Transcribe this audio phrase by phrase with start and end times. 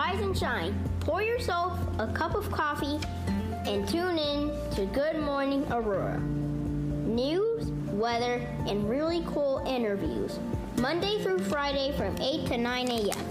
[0.00, 0.72] rise and shine.
[1.00, 2.98] Pour yourself a cup of coffee
[3.66, 6.18] and tune in to Good Morning Aurora.
[6.18, 8.36] News, weather,
[8.66, 10.38] and really cool interviews.
[10.78, 13.26] Monday through Friday from 8 to 9 a.m.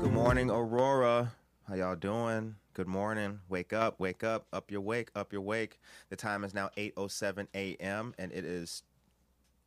[0.00, 1.30] Good morning, Aurora.
[1.68, 2.56] How y'all doing?
[2.74, 3.38] Good morning.
[3.48, 5.78] Wake up, wake up, up your wake, up your wake.
[6.08, 8.12] The time is now 8:07 a.m.
[8.18, 8.82] and it is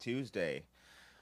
[0.02, 0.66] Tuesday,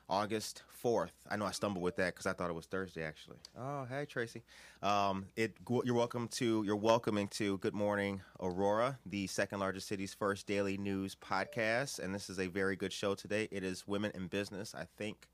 [0.10, 1.12] August 4th.
[1.30, 3.38] I know I stumbled with that cuz I thought it was Thursday actually.
[3.58, 4.44] Oh, hey Tracy.
[4.82, 10.14] Um it you're welcome to you're welcoming to Good Morning Aurora, the second largest city's
[10.14, 13.48] first daily news podcast, and this is a very good show today.
[13.52, 14.74] It is Women in Business.
[14.74, 15.30] I think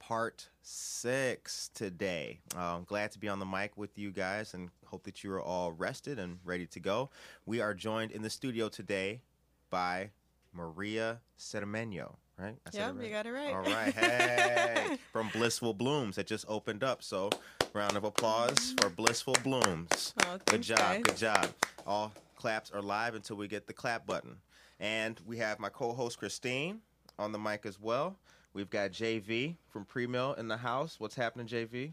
[0.00, 2.40] part six today.
[2.56, 5.42] I'm glad to be on the mic with you guys and hope that you are
[5.42, 7.10] all rested and ready to go.
[7.46, 9.20] We are joined in the studio today
[9.68, 10.10] by
[10.52, 12.56] Maria Cermeño, right?
[12.66, 13.04] I said right?
[13.04, 13.54] you got it right.
[13.54, 13.94] All right.
[13.94, 17.02] Hey, from Blissful Blooms that just opened up.
[17.02, 17.30] So,
[17.72, 18.76] round of applause mm-hmm.
[18.78, 20.14] for Blissful Blooms.
[20.24, 20.78] Oh, good job.
[20.78, 21.02] guys.
[21.02, 21.48] Good job.
[21.86, 24.36] All claps are live until we get the clap button.
[24.78, 26.80] And we have my co host Christine
[27.18, 28.16] on the mic as well.
[28.52, 30.98] We've got JV from Pre Mill in the house.
[30.98, 31.92] What's happening, JV?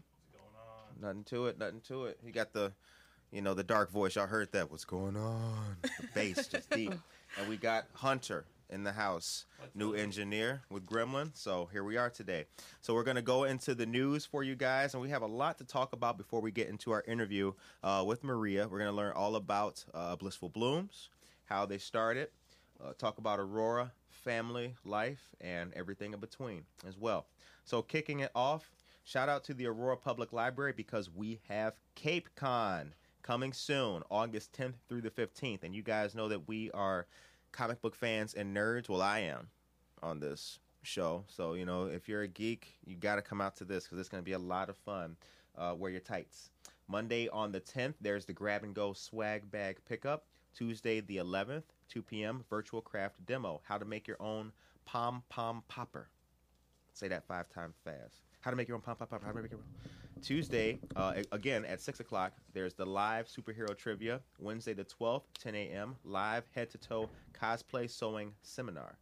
[1.00, 2.18] Nothing to it, nothing to it.
[2.24, 2.72] He got the,
[3.30, 4.16] you know, the dark voice.
[4.16, 4.68] Y'all heard that.
[4.68, 5.76] What's going on?
[5.82, 6.94] The bass just deep.
[7.38, 11.30] And we got Hunter in the house, new engineer with Gremlin.
[11.34, 12.44] So here we are today.
[12.80, 15.26] So we're going to go into the news for you guys, and we have a
[15.26, 17.52] lot to talk about before we get into our interview
[17.82, 18.68] uh, with Maria.
[18.68, 21.08] We're going to learn all about uh, Blissful Blooms,
[21.44, 22.28] how they started,
[22.84, 27.26] uh, talk about Aurora, family, life, and everything in between as well.
[27.64, 28.70] So kicking it off,
[29.04, 34.52] shout out to the Aurora Public Library because we have Cape Con coming soon, August
[34.52, 35.62] 10th through the 15th.
[35.62, 37.06] And you guys know that we are
[37.52, 38.88] comic book fans and nerds.
[38.88, 39.48] Well, I am
[40.02, 41.24] on this show.
[41.28, 43.98] So, you know, if you're a geek, you got to come out to this because
[43.98, 45.16] it's going to be a lot of fun.
[45.56, 46.50] Uh, wear your tights.
[46.86, 50.24] Monday on the 10th, there's the grab and go swag bag pickup.
[50.54, 53.60] Tuesday the 11th, 2 p.m., virtual craft demo.
[53.64, 54.52] How to make your own
[54.86, 56.08] pom pom popper.
[56.94, 58.22] Say that five times fast.
[58.40, 59.26] How to make your own pom pom popper.
[59.26, 59.90] How to make your own.
[60.22, 64.20] Tuesday, uh, again at 6 o'clock, there's the live superhero trivia.
[64.38, 68.98] Wednesday the 12th, 10 a.m., live head to toe cosplay sewing seminar.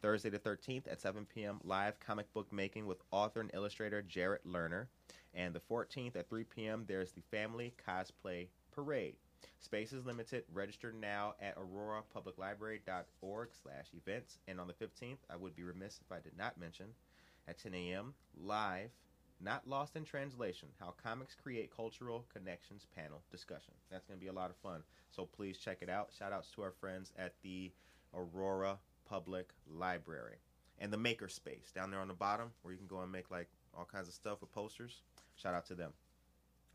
[0.00, 4.46] Thursday the 13th at 7 p.m., live comic book making with author and illustrator Jarrett
[4.46, 4.86] Lerner.
[5.34, 9.16] And the 14th at 3 p.m., there's the Family Cosplay Parade.
[9.58, 10.44] Space is limited.
[10.52, 14.38] Register now at aurorapubliclibrary.org slash events.
[14.48, 16.86] And on the 15th, I would be remiss if I did not mention,
[17.46, 18.90] at 10 a.m., live,
[19.42, 23.74] not lost in translation, how comics create cultural connections panel discussion.
[23.90, 24.82] That's going to be a lot of fun.
[25.10, 26.10] So please check it out.
[26.16, 27.72] Shout outs to our friends at the
[28.14, 28.78] Aurora
[29.08, 30.36] Public Library.
[30.78, 33.30] And the Maker Space down there on the bottom where you can go and make
[33.30, 35.02] like all kinds of stuff with posters.
[35.36, 35.92] Shout out to them.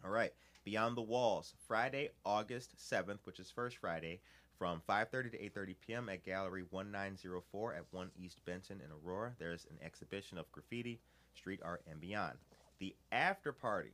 [0.03, 0.31] All right.
[0.63, 4.19] Beyond the Walls, Friday, August 7th, which is first Friday,
[4.57, 6.09] from 5:30 to 8:30 p.m.
[6.09, 9.33] at Gallery 1904 at 1 East Benton in Aurora.
[9.37, 10.99] There's an exhibition of graffiti,
[11.35, 12.37] street art, and beyond.
[12.79, 13.93] The after party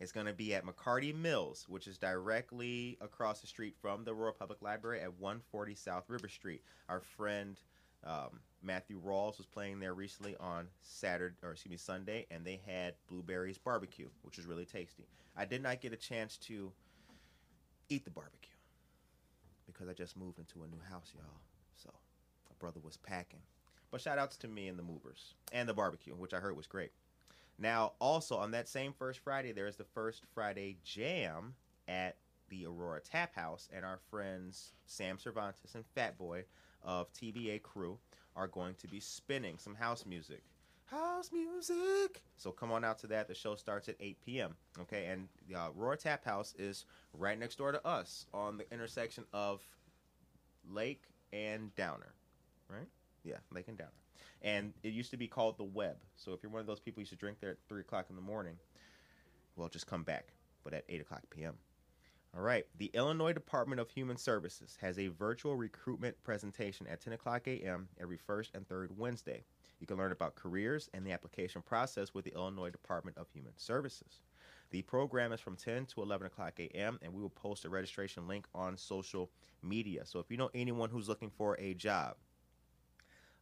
[0.00, 4.14] is going to be at McCarty Mills, which is directly across the street from the
[4.14, 6.62] Aurora Public Library at 140 South River Street.
[6.88, 7.58] Our friend
[8.04, 12.60] um, Matthew Rawls was playing there recently on Saturday, or excuse me, Sunday, and they
[12.66, 15.06] had blueberries barbecue, which was really tasty.
[15.36, 16.72] I did not get a chance to
[17.88, 18.54] eat the barbecue
[19.66, 21.40] because I just moved into a new house, y'all.
[21.74, 21.90] So
[22.48, 23.40] my brother was packing.
[23.90, 26.66] But shout outs to me and the movers and the barbecue, which I heard was
[26.66, 26.92] great.
[27.58, 31.54] Now, also on that same first Friday, there is the first Friday jam
[31.88, 32.16] at
[32.48, 36.44] the Aurora Tap House, and our friends Sam Cervantes and Fat Boy
[36.82, 37.98] of TVA Crew
[38.36, 40.42] are going to be spinning some house music.
[40.86, 42.22] House music.
[42.36, 43.28] So come on out to that.
[43.28, 44.54] The show starts at 8 p.m.
[44.80, 49.24] Okay, and the Aurora Tap House is right next door to us on the intersection
[49.32, 49.60] of
[50.70, 52.14] Lake and Downer,
[52.70, 52.88] right?
[53.24, 53.90] Yeah, Lake and Downer.
[54.42, 55.96] And it used to be called the Web.
[56.16, 58.06] So if you're one of those people who used to drink there at 3 o'clock
[58.10, 58.56] in the morning,
[59.56, 60.28] well, just come back,
[60.64, 61.54] but at 8 o'clock p.m.
[62.36, 62.66] All right.
[62.76, 67.88] The Illinois Department of Human Services has a virtual recruitment presentation at 10 o'clock a.m.
[68.00, 69.42] every first and third Wednesday.
[69.80, 73.52] You can learn about careers and the application process with the Illinois Department of Human
[73.56, 74.20] Services.
[74.70, 78.28] The program is from 10 to 11 o'clock a.m., and we will post a registration
[78.28, 79.30] link on social
[79.62, 80.04] media.
[80.04, 82.16] So if you know anyone who's looking for a job,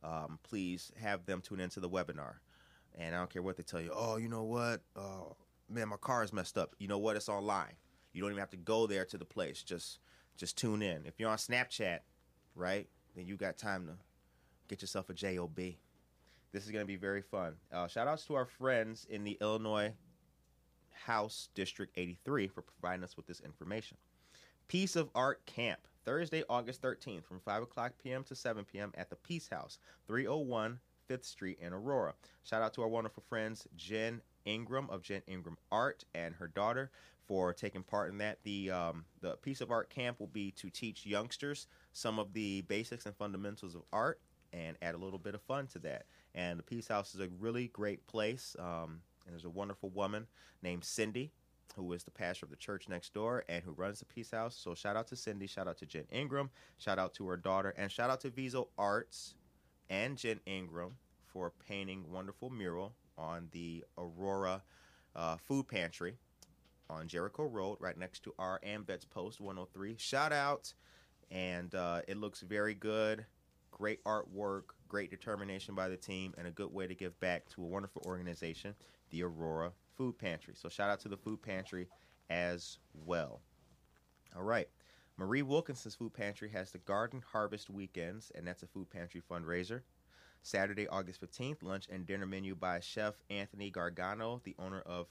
[0.06, 2.36] um, please have them tune into the webinar.
[2.98, 3.90] And I don't care what they tell you.
[3.94, 4.80] Oh, you know what?
[4.94, 5.36] Oh,
[5.68, 6.74] man, my car is messed up.
[6.78, 7.16] You know what?
[7.16, 7.74] It's online.
[8.12, 9.62] You don't even have to go there to the place.
[9.62, 9.98] Just
[10.36, 11.04] just tune in.
[11.06, 12.00] If you're on Snapchat,
[12.54, 13.94] right, then you got time to
[14.68, 15.56] get yourself a job.
[15.56, 17.54] This is going to be very fun.
[17.72, 19.92] Uh, shout outs to our friends in the Illinois
[21.04, 23.96] House District 83 for providing us with this information.
[24.68, 28.24] Piece of Art Camp, Thursday, August 13th from 5 o'clock p.m.
[28.24, 28.92] to 7 p.m.
[28.96, 29.78] at the Peace House,
[30.08, 32.14] 301 5th Street in Aurora.
[32.42, 36.90] Shout out to our wonderful friends Jen Ingram of Jen Ingram Art and her daughter
[37.26, 38.38] for taking part in that.
[38.42, 42.62] The um, the piece of art camp will be to teach youngsters some of the
[42.62, 44.20] basics and fundamentals of art
[44.52, 46.06] and add a little bit of fun to that.
[46.34, 48.56] And the Peace House is a really great place.
[48.58, 50.26] Um, and there's a wonderful woman
[50.62, 51.32] named Cindy
[51.76, 54.56] who is the pastor of the church next door and who runs the Peace House.
[54.56, 57.74] So shout out to Cindy, shout out to Jen Ingram, shout out to her daughter,
[57.76, 59.34] and shout out to Viso Arts
[59.90, 60.96] and Jen Ingram
[61.26, 64.62] for painting wonderful mural on the Aurora
[65.14, 66.16] uh, Food Pantry
[66.88, 69.96] on Jericho Road, right next to our AMVETS Post 103.
[69.98, 70.72] Shout out,
[71.30, 73.26] and uh, it looks very good.
[73.70, 77.62] Great artwork, great determination by the team, and a good way to give back to
[77.62, 78.74] a wonderful organization,
[79.10, 80.54] the Aurora Food Pantry.
[80.56, 81.88] So shout out to the Food Pantry
[82.30, 83.40] as well.
[84.36, 84.68] All right.
[85.18, 89.80] Marie Wilkinson's Food Pantry has the Garden Harvest Weekends, and that's a food pantry fundraiser.
[90.42, 95.06] Saturday, August 15th, lunch and dinner menu by Chef Anthony Gargano, the owner of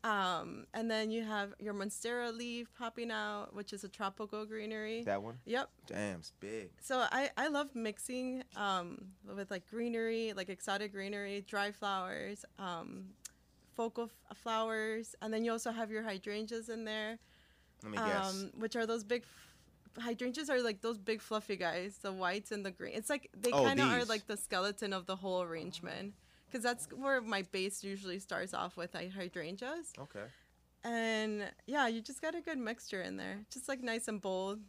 [0.04, 5.02] Um, and then you have your monstera leaf popping out, which is a tropical greenery.
[5.02, 5.38] that one?
[5.44, 5.68] Yep.
[5.88, 6.70] Damn, it's big.
[6.80, 9.06] So I, I love mixing um,
[9.36, 13.06] with like greenery, like exotic greenery, dry flowers, um,
[13.74, 17.18] focal f- flowers, and then you also have your hydrangeas in there,
[17.82, 18.30] Let me guess.
[18.30, 19.24] um, which are those big.
[19.96, 22.94] F- hydrangeas are like those big fluffy guys, the whites and the green.
[22.94, 26.14] It's like they Oh, kind of are like the skeleton of the whole arrangement,
[26.46, 29.92] because that's where my base usually starts off with hy- hydrangeas.
[29.98, 30.24] okay.
[30.84, 34.60] And yeah, you just got a good mixture in there, just like nice and bold.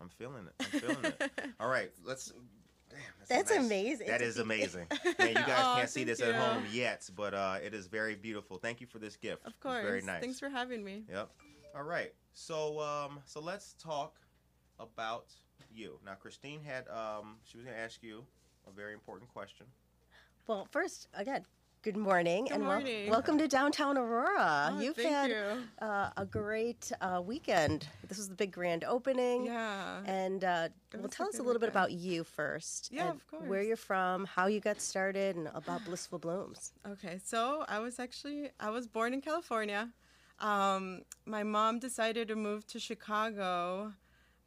[0.00, 0.54] I'm feeling it.
[0.74, 1.30] I'm feeling it.
[1.60, 2.32] All right, let's.
[2.90, 4.06] Damn, That's nice- amazing.
[4.06, 4.86] That is amazing.
[5.18, 7.86] Man, you guys Aw, can't see thank this at home yet, but uh, it is
[7.86, 8.56] very beautiful.
[8.56, 9.44] Thank you for this gift.
[9.44, 9.82] Of It's course.
[9.84, 10.22] very nice.
[10.22, 11.02] Thanks for having me.
[11.12, 11.28] Yep.
[11.76, 12.14] All right.
[12.32, 14.16] So um, so let's talk
[14.80, 15.26] about
[15.72, 15.98] you.
[16.04, 18.24] Now, Christine had um, she was going to ask you
[18.66, 19.66] a very important question.
[20.46, 21.44] Well, first, again,
[21.82, 24.72] good morning Good and wel- welcome to downtown Aurora.
[24.72, 25.86] Oh, You've thank had you.
[25.86, 27.86] uh, a great uh, weekend.
[28.08, 29.44] This was the big grand opening.
[29.46, 30.00] Yeah.
[30.06, 32.88] And uh, well, tell a us a good little bit about you first.
[32.90, 36.72] Yeah, and of Where you're from, how you got started, and about Blissful Blooms.
[36.86, 39.90] Okay, so I was actually I was born in California.
[40.40, 43.92] Um, my mom decided to move to Chicago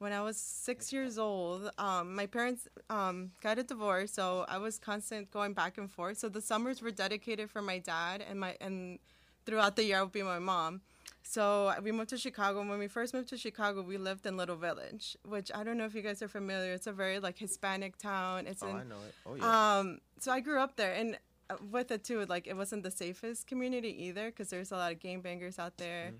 [0.02, 1.70] when I was six years old.
[1.78, 6.18] Um, my parents um, got a divorce, so I was constant going back and forth.
[6.18, 8.98] So the summers were dedicated for my dad, and my and
[9.46, 10.82] throughout the year I would be my mom.
[11.24, 12.58] So we moved to Chicago.
[12.68, 15.86] When we first moved to Chicago, we lived in Little Village, which I don't know
[15.86, 16.74] if you guys are familiar.
[16.74, 18.48] It's a very like Hispanic town.
[18.48, 19.14] It's Oh, in I know it.
[19.28, 19.78] Oh yeah.
[19.80, 21.10] um, so I grew up there, and
[21.52, 24.92] uh, with it too, like it wasn't the safest community either, because there's a lot
[24.94, 26.14] of gangbangers out there.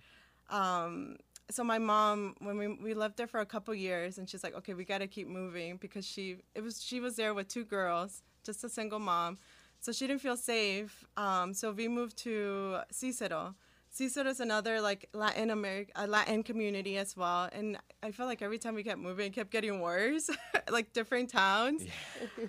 [0.52, 1.18] Um,
[1.54, 4.56] so my mom when we we lived there for a couple years and she's like
[4.56, 7.66] okay we got to keep moving because she it was she was there with two
[7.66, 9.38] girls just a single mom.
[9.82, 13.56] So she didn't feel safe um, so we moved to Cicero
[13.94, 18.42] Cicero is another like Latin America, a Latin community as well, and I feel like
[18.42, 20.30] every time we kept moving, it kept getting worse,
[20.72, 21.84] like different towns.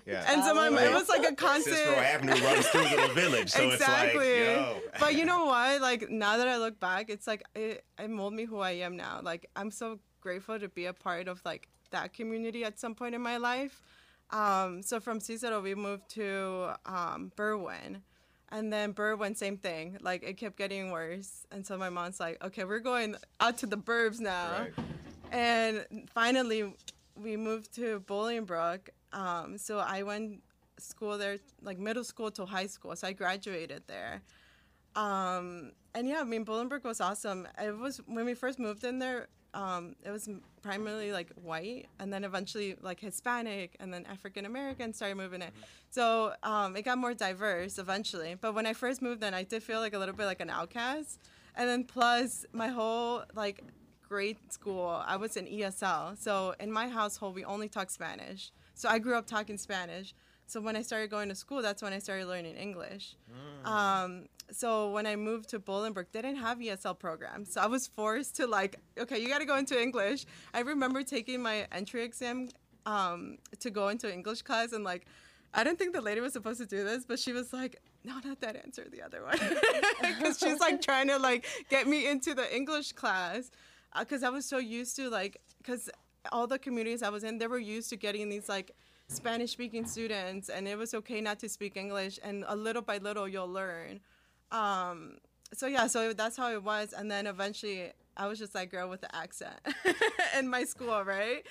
[0.07, 0.25] Yeah.
[0.29, 1.77] And so my it was like a constant.
[1.77, 4.29] Cicero Avenue runs through the village, so exactly.
[4.29, 4.91] it's like, yo.
[5.01, 5.83] but you know what?
[5.83, 8.97] Like now that I look back, it's like it, it molded me who I am
[8.97, 9.21] now.
[9.21, 13.17] Like I'm so grateful to be a part of like that community at some point
[13.17, 13.83] in my life.
[14.31, 18.03] Um, so from Cicero, we moved to um, Berwyn.
[18.53, 19.97] And then Berwyn, same thing.
[20.03, 21.47] Like it kept getting worse.
[21.51, 24.51] And so my mom's like, okay, we're going out to the burbs now.
[24.61, 24.73] Right.
[25.33, 26.75] And finally,
[27.17, 28.91] we moved to Bolingbrook.
[29.15, 30.43] Um, so I went
[30.79, 32.95] school there, like middle school to high school.
[32.95, 34.21] So I graduated there.
[34.95, 37.49] Um, and yeah, I mean, Bolingbrook was awesome.
[37.59, 39.29] It was when we first moved in there.
[39.55, 40.29] Um, it was
[40.63, 45.51] primarily like white, and then eventually like Hispanic, and then African American started moving in.
[45.91, 48.37] So um, it got more diverse eventually.
[48.41, 50.51] But when I first moved in, I did feel like a little bit like an
[50.51, 51.21] outcast.
[51.55, 53.63] And then plus my whole like
[54.09, 56.19] grade school, I was in ESL.
[56.19, 58.51] So in my household, we only talk Spanish.
[58.75, 60.15] So I grew up talking Spanish.
[60.47, 63.17] So when I started going to school, that's when I started learning English.
[63.65, 67.87] Um, so when I moved to Bolingbrook, they didn't have ESL program, So I was
[67.87, 70.27] forced to like, okay, you got to go into English.
[70.55, 72.49] I remember taking my entry exam
[72.87, 75.07] um, to go into English class, and like,
[75.55, 78.19] I didn't think the lady was supposed to do this, but she was like, no,
[78.25, 79.39] not that answer, the other one,
[80.01, 83.51] because she's like trying to like get me into the English class,
[83.99, 85.91] because I was so used to like, because
[86.31, 88.73] all the communities I was in, they were used to getting these like
[89.09, 92.99] Spanish speaking students, and it was okay not to speak English, and a little by
[92.99, 94.01] little you'll learn.
[94.53, 95.17] Um,
[95.55, 98.89] so yeah, so that's how it was, and then eventually I was just that girl
[98.89, 99.57] with the accent
[100.39, 101.45] in my school, right?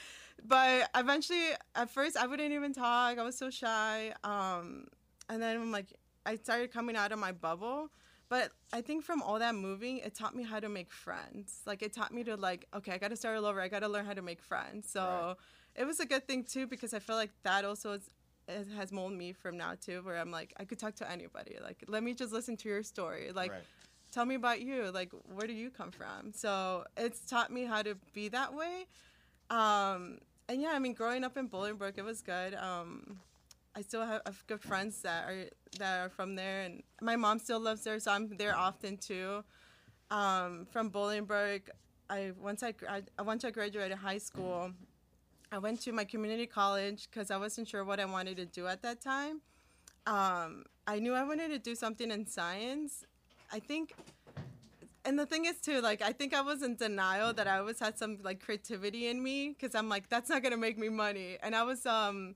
[0.48, 3.18] But eventually, at first, I wouldn't even talk.
[3.20, 4.14] I was so shy.
[4.24, 4.88] Um,
[5.30, 5.94] and then I'm like,
[6.26, 7.90] I started coming out of my bubble.
[8.30, 11.62] But I think from all that moving, it taught me how to make friends.
[11.66, 13.62] Like it taught me to like, okay, I got to start all over.
[13.62, 14.90] I got to learn how to make friends.
[14.90, 15.36] So Right.
[15.76, 18.10] it was a good thing too because I feel like that also is,
[18.48, 21.58] it has molded me from now too, where I'm like, I could talk to anybody.
[21.62, 23.32] Like, let me just listen to your story.
[23.32, 23.64] Like, Right.
[24.12, 24.92] tell me about you.
[24.92, 26.34] Like, where do you come from?
[26.34, 28.88] So it's taught me how to be that way.
[29.50, 30.20] Um,
[30.50, 32.56] and yeah, I mean, growing up in Bolingbrook, it was good.
[32.56, 33.20] Um,
[33.76, 35.46] I still have, have good friends that are
[35.80, 39.44] that are from there, and my mom still lives there, so I'm there often too.
[40.10, 41.70] Um, from Bolingbrook,
[42.10, 42.74] I once I,
[43.18, 44.72] I once I graduated high school,
[45.52, 48.68] I went to my community college because I wasn't sure what I wanted to do
[48.68, 49.42] at that time.
[50.08, 53.06] Um, I knew I wanted to do something in science.
[53.52, 53.94] I think
[55.06, 57.80] and the thing is too like i think i was in denial that i always
[57.80, 61.38] had some like creativity in me because i'm like that's not gonna make me money
[61.42, 62.36] and i was um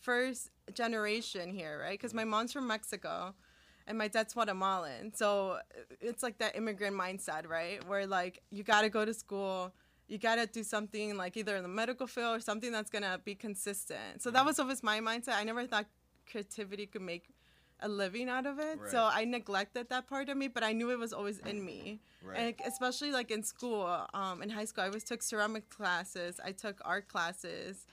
[0.00, 3.34] first generation here right because my mom's from mexico
[3.86, 5.58] and my dad's guatemalan so
[6.00, 9.72] it's like that immigrant mindset right where like you gotta go to school
[10.12, 13.34] you gotta do something like either in the medical field or something that's gonna be
[13.34, 15.86] consistent so that was always my mindset i never thought
[16.30, 17.24] creativity could make
[17.82, 18.78] a living out of it.
[18.90, 22.00] So I neglected that part of me, but I knew it was always in me.
[22.22, 22.38] Right.
[22.38, 26.40] And especially like in school, um, in high school, I always took ceramic classes.
[26.42, 27.86] I took art classes.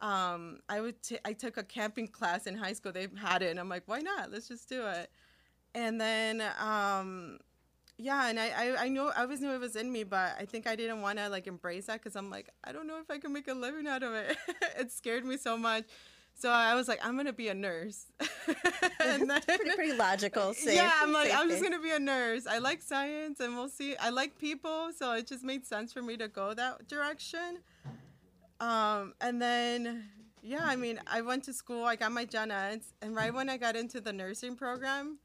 [0.00, 2.92] Um, I would t- I took a camping class in high school.
[2.92, 4.30] They had it, and I'm like, why not?
[4.30, 5.10] Let's just do it.
[5.74, 7.38] And then, um,
[7.98, 10.44] yeah, and I, I, I knew I always knew it was in me, but I
[10.44, 13.10] think I didn't want to like embrace that because I'm like, I don't know if
[13.10, 14.36] I can make a living out of it.
[14.78, 15.84] it scared me so much.
[16.38, 18.04] So I was like, I'm gonna be a nurse.
[19.00, 20.52] and then, pretty, pretty logical.
[20.52, 22.46] Safe, yeah, I'm like, I'm just gonna be a nurse.
[22.46, 23.96] I like science, and we'll see.
[23.96, 27.60] I like people, so it just made sense for me to go that direction.
[28.60, 30.10] Um, and then,
[30.42, 31.84] yeah, I mean, I went to school.
[31.84, 35.18] I got my gen eds, and right when I got into the nursing program,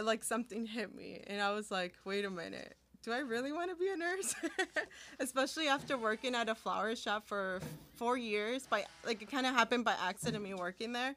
[0.00, 2.76] like something hit me, and I was like, wait a minute.
[3.02, 4.34] Do I really want to be a nurse?
[5.20, 7.60] Especially after working at a flower shop for
[7.94, 8.66] four years.
[8.66, 10.42] By like, it kind of happened by accident.
[10.42, 11.14] Me working there,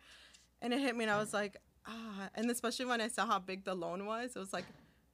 [0.62, 1.58] and it hit me, and I was like,
[1.88, 2.30] ah.
[2.36, 4.66] And especially when I saw how big the loan was, it was like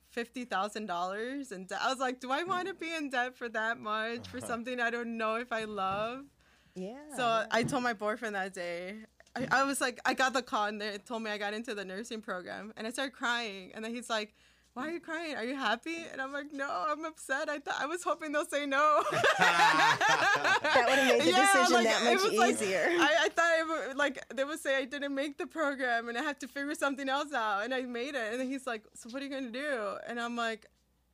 [0.10, 3.48] fifty thousand dollars, and I was like, do I want to be in debt for
[3.50, 6.25] that much for something I don't know if I love?
[6.75, 6.98] Yeah.
[7.15, 8.95] So I told my boyfriend that day.
[9.36, 11.75] I, I was like, I got the call and they told me I got into
[11.75, 13.72] the nursing program, and I started crying.
[13.74, 14.34] And then he's like,
[14.74, 15.36] "Why are you crying?
[15.36, 17.50] Are you happy?" And I'm like, "No, I'm upset.
[17.50, 21.74] I thought I was hoping they'll say no." that would have made the Yeah, decision
[21.74, 22.88] like, that it much was like- easier.
[22.89, 26.18] I, I thought it would, like they would say I didn't make the program and
[26.18, 28.32] I had to figure something else out, and I made it.
[28.32, 30.65] And then he's like, "So what are you gonna do?" And I'm like,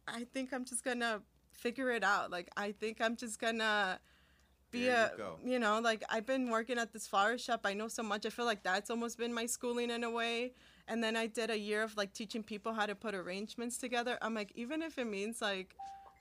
[0.08, 2.32] "I think I'm just gonna figure it out.
[2.32, 4.00] Like I think I'm just gonna
[4.72, 7.62] be There a you you know like I've been working at this flower shop.
[7.66, 8.26] I know so much.
[8.26, 10.54] I feel like that's almost been my schooling in a way.
[10.88, 14.18] And then I did a year of like teaching people how to put arrangements together.
[14.22, 15.76] I'm like even if it means like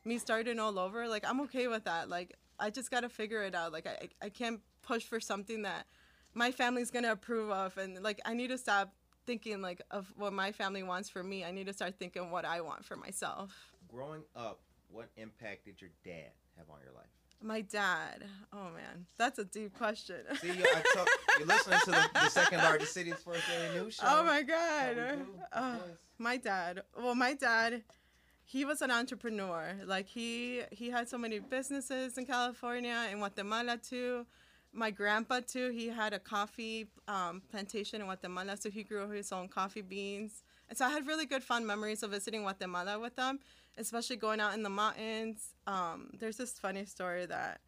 [0.05, 2.09] me starting all over, like I'm okay with that.
[2.09, 3.73] Like I just gotta figure it out.
[3.73, 5.87] Like I I can't push for something that
[6.35, 8.93] my family's gonna approve of, and like I need to stop
[9.27, 11.45] thinking like of what my family wants for me.
[11.45, 13.73] I need to start thinking what I want for myself.
[13.89, 17.20] Growing up, what impact did your dad have on your life?
[17.43, 18.25] My dad.
[18.53, 20.17] Oh man, that's a deep question.
[20.41, 23.95] See, you, I told, you're listening to the, the second largest city's first daily news
[23.95, 24.03] show.
[24.07, 24.97] oh my god.
[25.55, 25.81] Yes.
[26.19, 26.83] my dad.
[26.97, 27.83] Well, my dad,
[28.45, 29.75] he was an entrepreneur.
[29.87, 34.27] Like he he had so many businesses in California, in Guatemala too.
[34.73, 35.71] My grandpa too.
[35.71, 40.45] He had a coffee um, plantation in Guatemala, so he grew his own coffee beans.
[40.69, 43.41] And so I had really good fun memories of visiting Guatemala with them,
[43.81, 45.55] especially going out in the mountains.
[45.67, 47.61] Um, there's this funny story that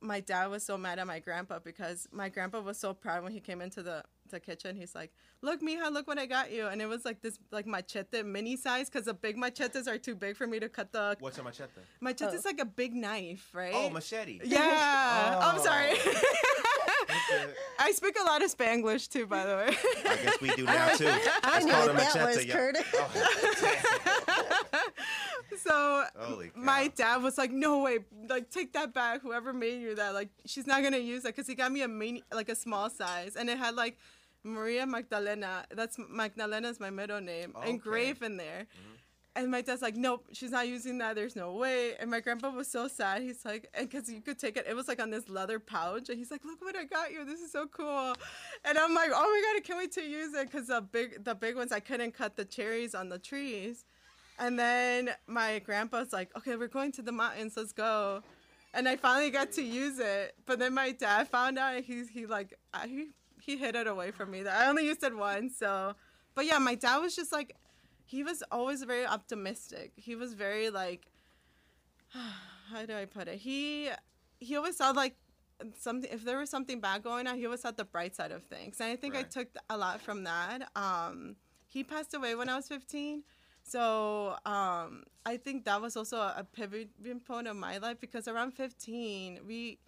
[0.00, 3.32] my dad was so mad at my grandpa because my grandpa was so proud when
[3.32, 4.74] he came into the, the kitchen.
[4.74, 7.66] He's like, "Look, mija, look what I got you!" And it was like this like
[7.66, 11.16] machete mini size because the big machetes are too big for me to cut the.
[11.20, 11.82] What's a machete?
[12.00, 13.72] Machete is like a big knife, right?
[13.74, 14.40] Oh, machete.
[14.44, 15.38] yeah.
[15.42, 15.62] I'm Oh.
[15.64, 15.92] sorry.
[17.78, 19.76] I speak a lot of Spanglish too, by the way.
[20.08, 21.06] I guess we do now too.
[21.08, 22.54] I It's knew called what that machete, was, yeah.
[22.54, 22.84] Curtis.
[22.94, 23.91] Oh,
[25.64, 26.04] so
[26.54, 29.22] my dad was like, "No way, like take that back.
[29.22, 31.88] Whoever made you that, like she's not gonna use that." Because he got me a
[31.88, 33.98] mini, like a small size, and it had like
[34.44, 35.64] Maria Magdalena.
[35.70, 37.70] That's Magdalena's my middle name, Okay.
[37.70, 38.62] engraved in there.
[38.62, 38.88] Mm-hmm.
[39.34, 41.14] And my dad's like, "Nope, she's not using that.
[41.14, 43.22] There's no way." And my grandpa was so sad.
[43.22, 46.10] He's like, and because you could take it, it was like on this leather pouch,
[46.10, 47.24] and he's like, "Look what I got you.
[47.24, 48.14] This is so cool."
[48.64, 51.24] And I'm like, "Oh my god, I can't wait to use it." Because the big,
[51.24, 53.86] the big ones, I couldn't cut the cherries on the trees.
[54.38, 58.22] And then my grandpa's like, okay, we're going to the mountains, let's go.
[58.74, 60.34] And I finally got to use it.
[60.46, 63.08] But then my dad found out and he's he like I, he
[63.40, 64.46] he hid it away from me.
[64.46, 65.94] I only used it once, so
[66.34, 67.56] but yeah, my dad was just like
[68.04, 69.92] he was always very optimistic.
[69.96, 71.06] He was very like
[72.08, 73.38] how do I put it?
[73.38, 73.90] He
[74.40, 75.16] he always saw like
[75.78, 78.42] something if there was something bad going on, he always saw the bright side of
[78.44, 78.80] things.
[78.80, 80.70] And I think I took a lot from that.
[80.74, 81.36] Um
[81.68, 83.22] he passed away when I was 15.
[83.64, 88.52] So um, I think that was also a pivoting point of my life because around
[88.52, 89.78] 15, we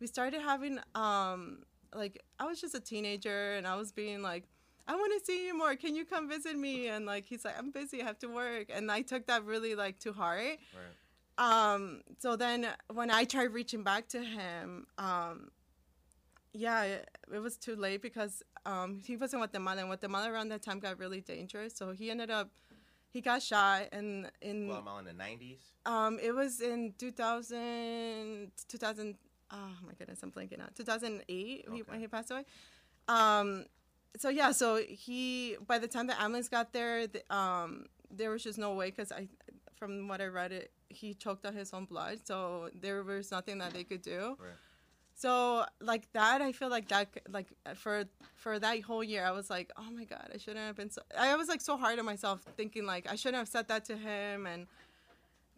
[0.00, 1.62] we started having um,
[1.94, 4.44] like I was just a teenager and I was being like,
[4.86, 5.76] I want to see you more.
[5.76, 6.88] Can you come visit me?
[6.88, 8.02] And like he's like, I'm busy.
[8.02, 8.66] I have to work.
[8.72, 10.58] And I took that really like to heart.
[10.74, 10.94] Right.
[11.38, 15.50] Um, so then when I tried reaching back to him, um,
[16.52, 20.48] yeah, it, it was too late because um, he was in Guatemala, and Guatemala around
[20.50, 21.74] that time got really dangerous.
[21.74, 22.50] So he ended up,
[23.12, 25.58] he got shot, and in Guatemala in the 90s.
[25.86, 29.16] um, it was in 2000, 2000
[29.54, 30.74] oh my goodness, I'm blanking out.
[30.74, 31.82] 2008 he, Okay.
[31.86, 32.44] when he passed away.
[33.08, 33.66] Um,
[34.16, 38.42] so yeah, so he by the time the ambulance got there, the, um, there was
[38.42, 39.28] just no way because I,
[39.76, 43.58] from what I read, it he choked on his own blood, so there was nothing
[43.58, 44.36] that they could do.
[44.38, 44.52] Right.
[45.22, 49.48] So like that, I feel like that like for for that whole year, I was
[49.48, 51.00] like, oh my god, I shouldn't have been so.
[51.16, 53.96] I was like so hard on myself, thinking like I shouldn't have said that to
[53.96, 54.66] him, and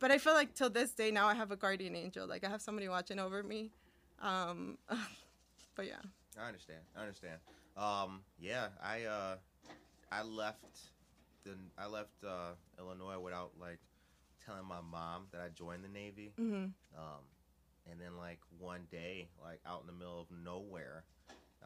[0.01, 2.51] but I feel like till this day now I have a guardian angel, like I
[2.51, 3.71] have somebody watching over me.
[4.21, 4.77] Um,
[5.77, 6.03] but yeah,
[6.39, 6.81] I understand.
[6.95, 7.39] I understand.
[7.75, 9.37] Um, yeah, I uh,
[10.13, 10.77] I left
[11.45, 13.79] the I left uh, Illinois without like
[14.45, 16.35] telling my mom that I joined the Navy.
[16.37, 17.25] hmm Um,
[17.91, 21.05] and then like one day, like out in the middle of nowhere,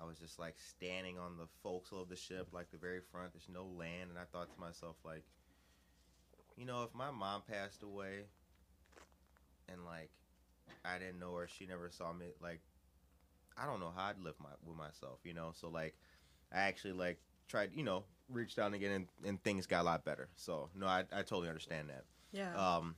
[0.01, 3.33] I was just like standing on the forecastle of the ship, like the very front.
[3.33, 5.25] There's no land, and I thought to myself, like,
[6.57, 8.25] you know, if my mom passed away,
[9.69, 10.11] and like
[10.85, 12.61] I didn't know her, she never saw me, like,
[13.57, 15.51] I don't know how I'd live my with myself, you know.
[15.55, 15.95] So like,
[16.53, 20.05] I actually like tried, you know, reached out again, and, and things got a lot
[20.05, 20.29] better.
[20.37, 22.05] So no, I I totally understand that.
[22.33, 22.55] yeah.
[22.57, 22.95] Um,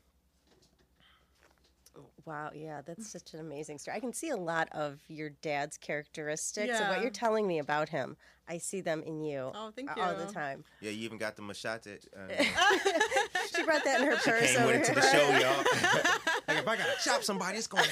[2.25, 3.97] Wow, yeah, that's such an amazing story.
[3.97, 7.89] I can see a lot of your dad's characteristics and what you're telling me about
[7.89, 8.17] him.
[8.49, 10.65] I see them in you Oh, thank all the time.
[10.81, 11.99] yeah, you even got the machete.
[12.17, 12.29] Uh,
[13.55, 15.11] She brought that in her purse She came over with it to the here.
[15.13, 15.65] show, y'all.
[16.49, 17.85] like if I gotta chop somebody, it's going.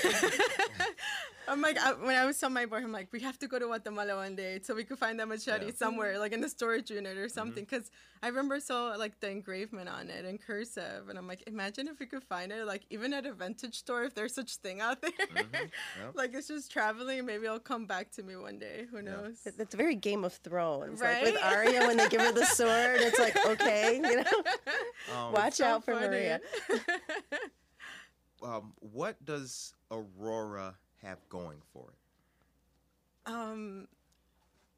[1.48, 3.58] I'm like, I, when I was telling my boy, I'm like, we have to go
[3.58, 5.72] to Guatemala one day so we could find that machete Yeah.
[5.74, 7.64] somewhere, like in the storage unit or something.
[7.64, 7.90] Because
[8.22, 11.98] I remember so like the engravement on it in cursive, and I'm like, imagine if
[12.00, 15.00] we could find it, like even at a vintage store, if there's such thing out
[15.02, 15.10] there.
[16.00, 16.14] Yep.
[16.14, 17.24] like it's just traveling.
[17.26, 18.86] Maybe it'll come back to me one day.
[18.90, 19.38] Who knows?
[19.46, 21.56] It- It's very Game of Thrones, like with Right?
[21.56, 23.00] Arya when they give her the sword.
[23.00, 24.24] It's like okay, you know,
[25.16, 26.06] Um, watch So out for funny.
[26.08, 26.40] Maria.
[28.42, 33.30] um, what does Aurora have going for it?
[33.32, 33.88] Um,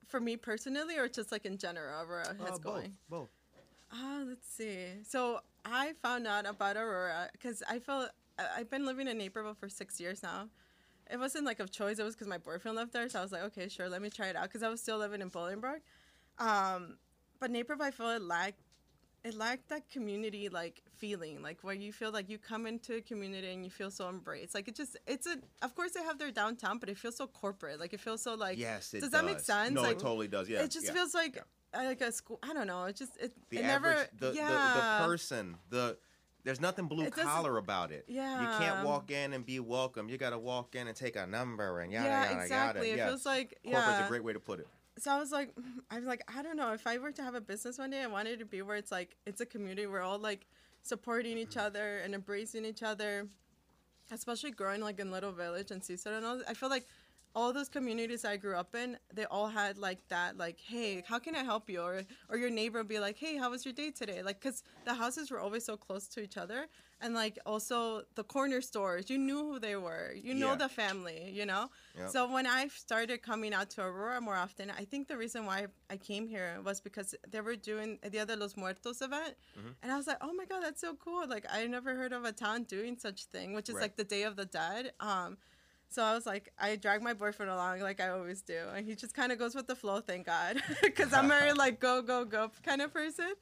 [0.07, 2.63] for me personally, or just like in general, Aurora has Uh, both.
[2.63, 2.97] going.
[3.09, 3.31] Both.
[3.93, 5.03] Ah, let's see.
[5.05, 9.55] So I found out about Aurora because I felt I- I've been living in Naperville
[9.55, 10.49] for six years now.
[11.11, 11.99] It wasn't like of choice.
[11.99, 14.09] It was because my boyfriend lived there, so I was like, okay, sure, let me
[14.09, 14.45] try it out.
[14.45, 15.81] Because I was still living in Bolingbrook,
[16.39, 16.99] um,
[17.39, 18.61] but Naperville, I feel it lacked
[19.25, 23.01] it lacked that community like feeling, like where you feel like you come into a
[23.01, 24.55] community and you feel so embraced.
[24.55, 27.27] Like it just it's a of course they have their downtown, but it feels so
[27.27, 27.81] corporate.
[27.81, 29.73] Like it feels so like yes, it does that make sense?
[29.73, 30.49] No, Like, it totally does.
[30.49, 30.93] Yeah, it just yeah.
[30.93, 31.43] feels like
[31.75, 32.39] uh, like a school.
[32.43, 32.85] I don't know.
[32.85, 34.09] It just it, the it average, never.
[34.19, 34.99] the, the, yeah.
[35.01, 35.99] the person, the
[36.45, 38.07] there's nothing blue It collar about it.
[38.09, 38.41] Yeah.
[38.41, 40.09] you can't walk in and be welcome.
[40.09, 42.89] You got to walk in and take a number and yada yeah, yada exactly.
[42.89, 42.93] yada.
[42.95, 43.09] It yeah.
[43.09, 44.07] feels like corporate's yeah.
[44.07, 44.67] a great way to put it.
[45.01, 45.55] So I was like,
[45.91, 46.73] I was like, I don't know.
[46.73, 48.93] If I were to have a business one day, I wanted to be where it's
[48.93, 49.87] like it's a community.
[49.87, 50.47] We're all like
[50.83, 53.27] supporting each other and embracing each other.
[54.13, 56.43] Especially growing like in Little Village and Cicero and all.
[56.49, 56.87] I feel like
[57.35, 61.19] all those communities I grew up in, they all had like that, like, hey, how
[61.19, 61.81] can I help you?
[61.81, 64.23] Or or your neighbor would be like, hey, how was your day today?
[64.23, 66.67] Like, cause the houses were always so close to each other,
[67.01, 70.57] and like also the corner stores, you knew who they were, you know Yeah.
[70.57, 71.71] the family, you know.
[71.97, 72.09] Yep.
[72.11, 75.67] So when I started coming out to Aurora more often, I think the reason why
[75.89, 79.69] I came here was because they were doing the Dia de los Muertos event, Mm-hmm.
[79.83, 81.29] and I was like, oh my god, that's so cool!
[81.29, 83.83] Like I never heard of a town doing such thing, which is Right.
[83.83, 84.93] like the Day of the Dead.
[85.01, 85.39] Um,
[85.91, 88.95] so I was like, I drag my boyfriend along like I always do, and he
[88.95, 90.01] just kind of goes with the flow.
[90.01, 93.33] Thank God, because I'm very like go go go kind of person.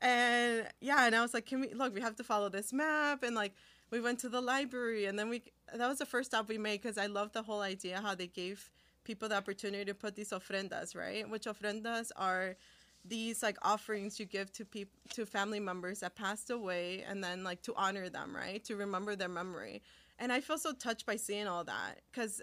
[0.00, 1.94] And yeah, and I was like, can we look?
[1.94, 3.52] We have to follow this map, and like
[3.90, 5.42] we went to the library, and then we
[5.74, 8.26] that was the first stop we made because I love the whole idea how they
[8.26, 8.70] gave
[9.04, 11.28] people the opportunity to put these ofrendas, right?
[11.28, 12.56] Which ofrendas are
[13.04, 17.42] these like offerings you give to people to family members that passed away and then
[17.42, 19.82] like to honor them right to remember their memory
[20.20, 22.40] and i feel so touched by seeing all that because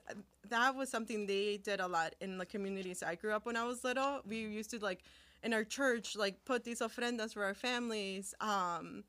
[0.50, 3.64] that was something they did a lot in the communities i grew up when i
[3.64, 4.22] was little.
[4.28, 5.04] We used to like
[5.44, 9.04] in our church like put these ofrendas for our families um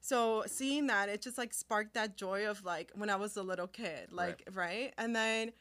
[0.00, 3.42] so seeing that it just like sparked that joy of like when i was a
[3.42, 5.52] little kid like right, and then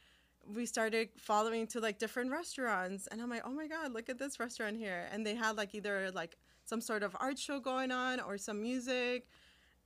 [0.56, 4.18] we started following to like different restaurants and i'm like oh my god look at
[4.18, 5.08] this restaurant here.
[5.12, 8.62] And they had like either like some sort of art show going on or some
[8.62, 9.28] music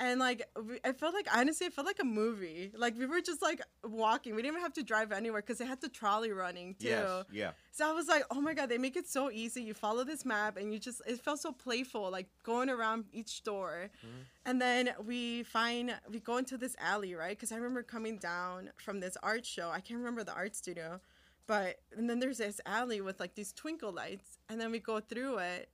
[0.01, 2.71] and like we- I felt like honestly, it felt like a movie.
[2.75, 4.35] Like we were just like walking.
[4.35, 6.87] We didn't even have to drive anywhere because they had the trolley running too.
[6.87, 7.51] Yes, yeah.
[7.71, 9.61] So I was like, oh my god, they make it so easy.
[9.61, 13.29] You follow this map and you just it felt so playful, like going around each
[13.29, 13.91] store.
[14.03, 14.21] Mm-hmm.
[14.47, 17.37] And then we find we go into this alley, right?
[17.37, 19.69] Because I remember coming down from this art show.
[19.69, 20.99] I can't remember the art studio,
[21.45, 24.99] but and then there's this alley with like these twinkle lights, and then we go
[24.99, 25.69] through it,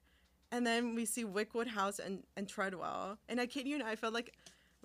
[0.51, 3.17] and then we see Wickwood House and and Treadwell.
[3.29, 4.33] And I kid you not, I felt like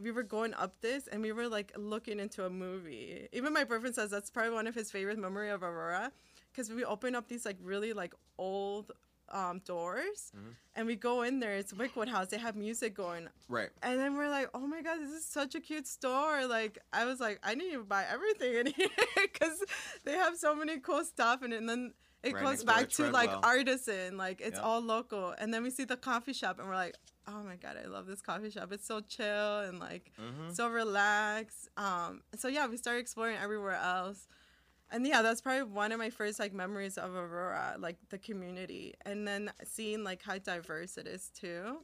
[0.01, 3.29] we were going up this and we were like looking into a movie.
[3.33, 6.11] Even my boyfriend says that's probably one of his favorite memory of Aurora
[6.51, 8.93] because we open up these like really like old
[9.31, 10.33] um, doors
[10.75, 11.55] and we go in there.
[11.55, 12.29] It's Wickwood House.
[12.29, 13.29] They have music going.
[13.49, 13.71] Right.
[13.83, 16.47] And then we're like, oh my God, this is such a cute store.
[16.47, 18.89] Like, I was like, I need to buy everything in here
[19.21, 19.63] because
[20.05, 21.43] they have so many cool stuff.
[21.43, 21.93] And, and then
[22.23, 24.17] it Right goes back to to like artisan.
[24.17, 24.65] Like, it's Yep.
[24.67, 25.31] all local.
[25.39, 26.97] And then we see the coffee shop and we're like,
[27.29, 28.73] oh my God, I love this coffee shop.
[28.73, 30.51] It's so chill and like Mm-hmm.
[30.53, 31.69] so relaxed.
[31.77, 34.27] Um, so yeah, we started exploring everywhere else.
[34.91, 38.95] And yeah, that's probably one of my first like memories of Aurora, like the community,
[39.07, 41.79] and then seeing like how diverse it is too,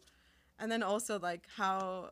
[0.58, 2.10] and then also like how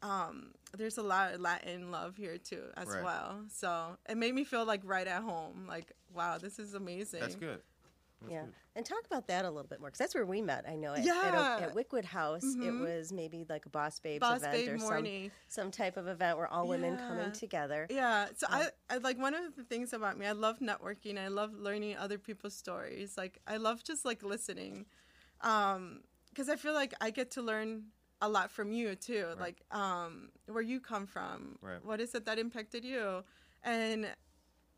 [0.00, 3.02] um, there's a lot of Latin love here too as Right.
[3.04, 3.44] well.
[3.50, 5.66] So it made me feel like right at home.
[5.68, 7.20] Like wow, this is amazing.
[7.20, 7.60] That's good.
[8.20, 8.54] That's yeah, good.
[8.76, 10.64] and talk about that a little bit more because that's where we met.
[10.68, 11.58] I know at, at, Yeah.
[11.58, 12.80] a, at Wickwood House, it Mhm.
[12.80, 15.30] was maybe like a Boss Babes Boss event Babe or some morning.
[15.46, 17.86] some type of event where all women coming together.
[17.90, 18.28] Yeah.
[18.36, 21.16] So Uh, I, I like one of the things about me, I love networking.
[21.18, 23.16] I love learning other people's stories.
[23.16, 24.86] Like I love just like listening.
[25.42, 27.84] Um, because I feel like I get to learn
[28.20, 29.26] a lot from you too.
[29.28, 29.38] Right.
[29.40, 31.56] Like um where you come from.
[31.60, 31.84] Right.
[31.84, 33.22] What is it that impacted you?
[33.62, 34.08] And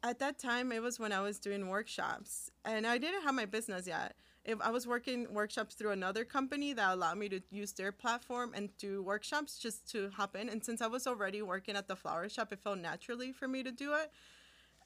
[0.02, 3.44] at that time it was when I was doing workshops and I didn't have my
[3.44, 4.14] business yet.
[4.44, 8.52] If I was working workshops through another company that allowed me to use their platform
[8.54, 10.48] and do workshops just to hop in.
[10.48, 13.62] And since I was already working at the flower shop, it felt naturally for me
[13.62, 14.10] to do it.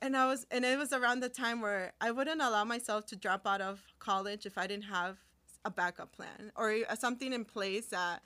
[0.02, 3.16] And I was, and it was around the time where I wouldn't allow myself to
[3.16, 5.18] drop out of college if I didn't have
[5.64, 8.22] a backup plan or uh, something in place that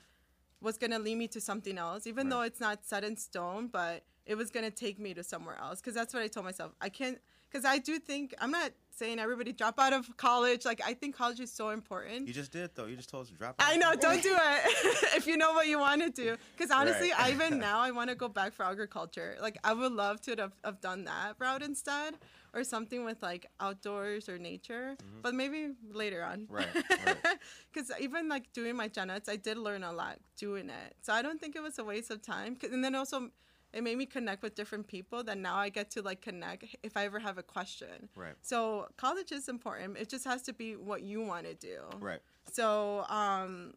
[0.61, 2.29] was going to lead me to something else, even Right.
[2.31, 5.81] though it's not set in stone, but it was gonna take me to somewhere else
[5.81, 6.71] because that's what I told myself.
[6.79, 7.17] I can't
[7.51, 10.65] because I do think I'm not saying everybody drop out of college.
[10.65, 12.27] Like I think college is so important.
[12.27, 12.85] You just did though.
[12.85, 13.55] You just told us to drop.
[13.59, 13.67] Out.
[13.67, 16.37] I know, don't do it if you know what you want to do.
[16.55, 17.21] Because honestly, Right.
[17.21, 19.35] I even now I want to go back for agriculture.
[19.41, 22.13] Like I would love to have, have done that route instead,
[22.53, 24.95] or something with like outdoors or nature.
[25.23, 26.41] But maybe later on.
[26.41, 26.53] Mm-hmm.
[26.53, 26.67] Right,
[27.07, 27.17] right.
[27.73, 30.95] Because even like doing my gen eds, I did learn a lot doing it.
[31.01, 32.55] So I don't think it was a waste of time.
[32.55, 33.31] 'Cause- And then also.
[33.71, 36.97] It made me connect with different people that now I get to like connect if
[36.97, 38.09] I ever have a question.
[38.15, 38.33] Right.
[38.41, 39.97] So college is important.
[39.97, 41.81] It just has to be what you want to do.
[41.99, 42.19] Right.
[42.51, 43.75] So, um,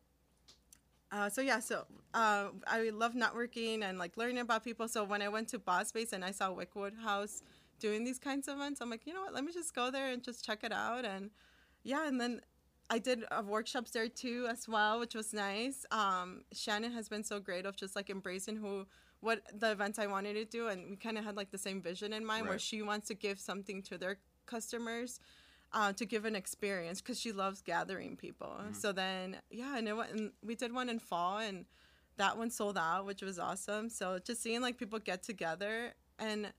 [1.11, 4.88] uh, so yeah, so uh, I love networking and like learning about people.
[4.88, 7.42] So when I went to Boss Space and I saw Wickwood House
[7.78, 9.35] doing these kinds of events, I'm like, you know what?
[9.35, 11.05] Let me just go there and just check it out.
[11.05, 11.31] And
[11.83, 12.40] yeah, and then
[12.88, 15.85] I did uh, workshops there too as well, which was nice.
[15.90, 18.87] Um, Shannon has been so great of just like embracing who
[19.22, 21.80] what the events I wanted to do, and we kind of had like the same
[21.80, 25.20] vision in mind, where she wants to give something to their customers
[25.72, 28.54] uh, to give an experience because she loves gathering people.
[28.61, 28.74] Mm-hmm.
[28.74, 31.64] So then, yeah, and, it went, and we did one in fall, and
[32.16, 33.88] that one sold out, which was awesome.
[33.88, 36.52] So just seeing like people get together and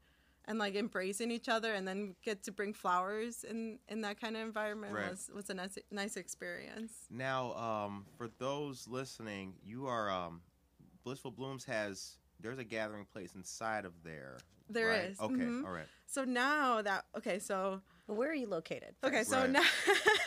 [0.46, 4.36] and like embracing each other, and then get to bring flowers in in that kind
[4.36, 5.12] of environment Right.
[5.12, 6.94] was was a nice nice experience.
[7.10, 10.42] Now, um, for those listening, you are um,
[11.04, 14.38] Blissful Blooms has there's a gathering place inside of there.
[14.70, 15.10] There right?
[15.12, 15.34] is, Okay.
[15.34, 15.66] mhm.
[15.66, 15.88] All right.
[16.06, 18.96] So now that okay, so Where are you located?
[19.04, 19.50] Okay, so Right.
[19.50, 19.64] now,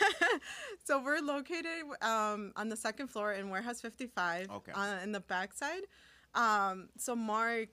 [0.83, 4.71] so we're located um, on the second floor in Warehouse 55 Okay.
[4.73, 5.83] on, in the backside.
[6.33, 7.69] Um, so Mark,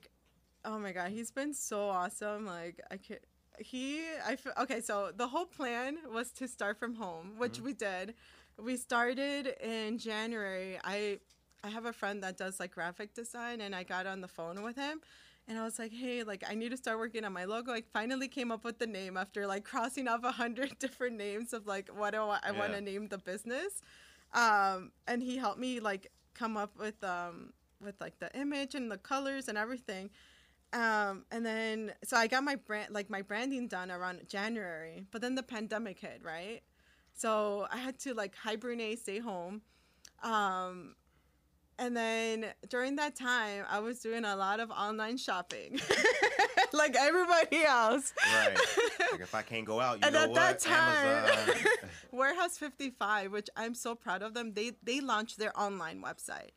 [0.63, 2.45] oh my God, he's been so awesome.
[2.45, 3.19] Like I could,
[3.59, 4.79] he, I feel, okay.
[4.81, 8.13] So the whole plan was to start from home, which we did.
[8.61, 10.79] We started in January.
[10.83, 11.19] I,
[11.65, 14.61] I have a friend that does like graphic design, and I got on the phone
[14.61, 15.01] with him.
[15.47, 17.71] And I was like, hey, like I need to start working on my logo.
[17.71, 21.53] I finally came up with the name after like crossing off a hundred different names
[21.53, 23.81] of like what do I, I want to name the business.
[24.33, 28.91] Um, and he helped me like come up with um with like the image and
[28.91, 30.11] the colors and everything.
[30.73, 35.21] Um, and then so I got my brand like my branding done around January, but
[35.21, 36.61] then the pandemic hit, right?
[37.13, 39.61] So I had to like hibernate, stay home.
[40.23, 40.95] Um,
[41.79, 45.79] and then during that time, I was doing a lot of online shopping,
[46.73, 48.13] like everybody else.
[48.33, 48.55] Right.
[49.11, 50.35] like if I can't go out, you And know at what?
[50.35, 51.55] that time.
[52.11, 56.51] Warehouse 55, which I'm so proud of them, they they launched their online website,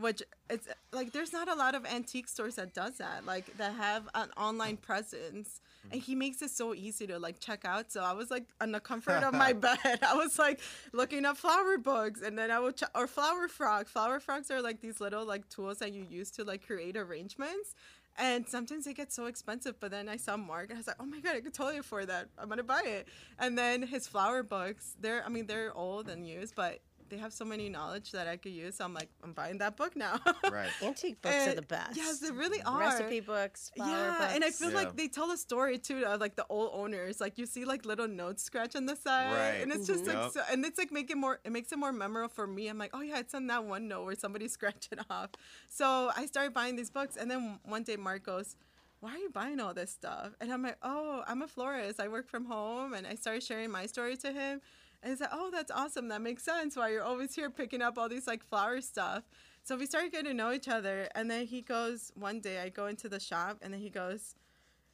[0.00, 3.74] which it's like there's not a lot of antique stores that does that, like that
[3.74, 5.60] have an online presence.
[5.92, 7.92] And he makes it so easy to like check out.
[7.92, 10.00] So I was like on the comfort of my bed.
[10.02, 10.60] I was like
[10.92, 13.90] looking up flower books, and then I would ch- or flower frogs.
[13.90, 17.74] Flower frogs are like these little like tools that you use to like create arrangements.
[18.16, 20.96] And sometimes they get so expensive, but then I saw Mark and I was like,
[21.00, 22.28] oh my God, I could totally afford that.
[22.38, 23.08] I'm going to buy it.
[23.40, 26.78] And then his flower books, they're, I mean, they're old and used, but
[27.08, 28.76] they have so many knowledge that I could use.
[28.76, 30.18] So I'm like, I'm buying that book now.
[30.50, 30.70] right.
[30.82, 31.96] Antique books are the best.
[31.96, 32.78] Yes, they really are.
[32.80, 34.32] Recipe books, yeah, books.
[34.34, 34.76] and I feel Yeah.
[34.76, 37.20] like they tell a story too of like the old owners.
[37.20, 39.62] Like you see like little notes scratch on the side, Right.
[39.62, 40.32] and it's just like, Yup.
[40.32, 41.40] so, and it's like make it more.
[41.44, 42.68] It makes it more memorable for me.
[42.68, 45.30] I'm like, oh yeah, it's on that one note where somebody scratched it off.
[45.68, 48.56] So I started buying these books, and then one day Mark goes.
[49.00, 50.30] Why are you buying all this stuff?
[50.40, 52.00] And I'm like, oh, I'm a florist.
[52.00, 52.94] I work from home.
[52.94, 54.62] And I started sharing my story to him.
[55.04, 56.08] And he's like, oh, that's awesome.
[56.08, 59.24] That makes sense why you're always here picking up all these like flower stuff.
[59.62, 61.08] So we started getting to know each other.
[61.14, 64.34] And then he goes, one day I go into the shop and then he goes,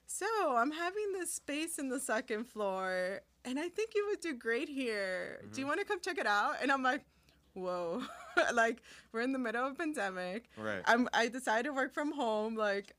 [0.07, 4.35] so I'm having this space in the second floor and I think you would do
[4.35, 5.43] great here.
[5.43, 5.69] Do you mm-hmm.
[5.69, 6.57] want to come check it out?
[6.61, 7.05] And I'm like,
[7.55, 8.03] whoa,
[8.53, 10.51] like we're in the middle of a pandemic.
[10.57, 10.83] Right.
[10.87, 12.57] I'm, I decided to work from home.
[12.57, 12.97] Like,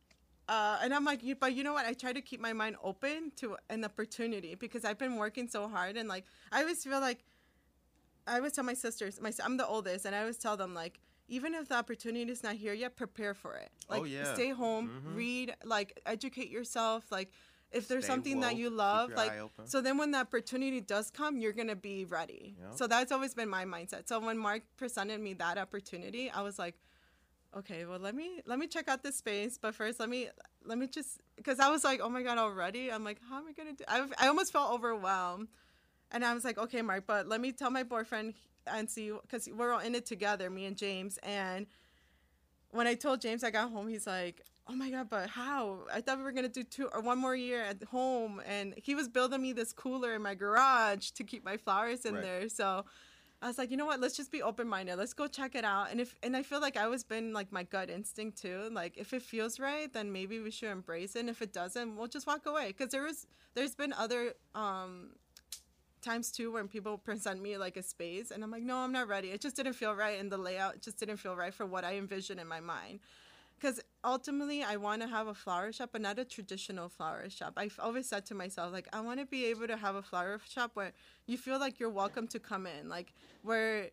[0.47, 1.85] uh, and I'm like, you, but you know what?
[1.85, 5.67] I try to keep my mind open to an opportunity because I've been working so
[5.67, 7.23] hard and like I always feel like
[8.27, 10.99] I always tell my sisters, my I'm the oldest, and I always tell them like,
[11.27, 13.71] even if the opportunity is not here yet, prepare for it.
[13.89, 14.33] Like, Oh, yeah.
[14.33, 15.15] stay home, Mhm.
[15.15, 17.11] read, like, educate yourself.
[17.11, 17.31] Like,
[17.71, 19.31] if there's Stay something woke, that you love, like,
[19.63, 22.57] so then when the opportunity does come, you're gonna be ready.
[22.59, 22.73] Yep.
[22.75, 24.07] So that's always been my mindset.
[24.09, 26.75] So when Mark presented me that opportunity, I was like,
[27.57, 30.29] okay, well let me let me check out this space, but first let me
[30.63, 32.91] let me just because I was like, oh my god, already.
[32.91, 33.83] I'm like, how am I gonna do?
[33.87, 35.47] I I almost felt overwhelmed,
[36.11, 38.33] and I was like, okay, Mark, but let me tell my boyfriend
[38.67, 41.17] and see because we're all in it together, me and James.
[41.23, 41.67] And
[42.71, 44.41] when I told James I got home, he's like.
[44.67, 45.79] Oh my god, but how?
[45.91, 48.93] I thought we were gonna do two or one more year at home, and he
[48.95, 52.21] was building me this cooler in my garage to keep my flowers in Right.
[52.21, 52.47] there.
[52.47, 52.85] So,
[53.41, 53.99] I was like, you know what?
[53.99, 54.97] Let's just be open minded.
[54.97, 55.89] Let's go check it out.
[55.89, 58.69] And if and I feel like I was been like my gut instinct too.
[58.71, 61.21] Like if it feels right, then maybe we should embrace it.
[61.21, 62.67] And if it doesn't, we'll just walk away.
[62.67, 63.25] Because there was
[63.55, 65.11] there's been other um
[66.01, 69.07] times too when people present me like a space and I'm like, no, I'm not
[69.07, 69.29] ready.
[69.29, 71.95] It just didn't feel right, and the layout just didn't feel right for what I
[71.95, 72.99] envisioned in my mind.
[73.61, 77.53] Because ultimately, I want to have a flower shop, but not a traditional flower shop.
[77.57, 80.41] I've always said to myself, like, I want to be able to have a flower
[80.49, 80.93] shop where
[81.27, 83.89] you feel like you're welcome to come in, like where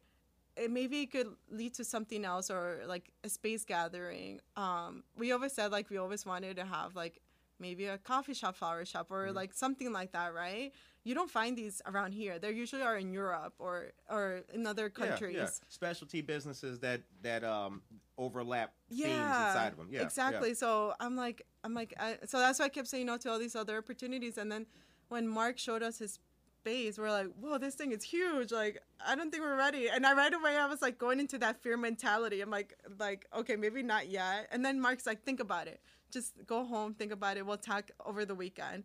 [0.57, 4.41] it maybe it could lead to something else or like a space gathering.
[4.57, 7.21] Um, we always said like we always wanted to have like
[7.61, 10.73] maybe a coffee shop, flower shop, or like something like that, right?
[11.05, 12.39] You don't find these around here.
[12.39, 15.37] They usually are in Europe or or in other countries.
[15.37, 15.49] Yeah, yeah.
[15.69, 17.83] Specialty businesses that that um
[18.19, 19.89] overlap themes inside of them.
[19.91, 20.49] Yeah, exactly.
[20.49, 20.55] yeah.
[20.55, 23.39] So I'm like, I'm like, I, so that's why I kept saying no to all
[23.39, 24.39] these other opportunities.
[24.39, 24.67] And then
[25.09, 26.19] when Mark showed us his
[26.61, 28.53] space, we're like, whoa, this thing is huge.
[28.53, 29.89] Like, I don't think we're ready.
[29.89, 32.41] And I right away, I was like going into that fear mentality.
[32.41, 34.49] I'm like, like, okay, maybe not yet.
[34.51, 35.81] And then Mark's like, think about it.
[36.11, 37.47] Just go home, think about it.
[37.47, 38.85] We'll talk over the weekend.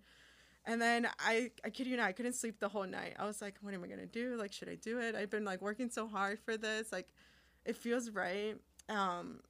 [0.65, 3.15] And then I, I kid you not, I couldn't sleep the whole night.
[3.19, 4.35] I was like, what am I gonna do?
[4.35, 5.15] Like, should I do it?
[5.15, 6.91] I've been like working so hard for this.
[6.91, 7.07] Like,
[7.65, 8.55] it feels right.
[8.87, 9.41] Um,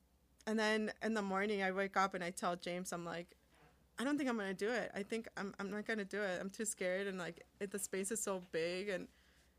[0.48, 3.36] and then in the morning, I wake up and I tell James, I'm like,
[4.00, 4.92] I don't think I'm gonna do it.
[4.96, 6.40] I think I'm, I'm not gonna do it.
[6.42, 9.08] I'm too scared, and like it, the space is so big, and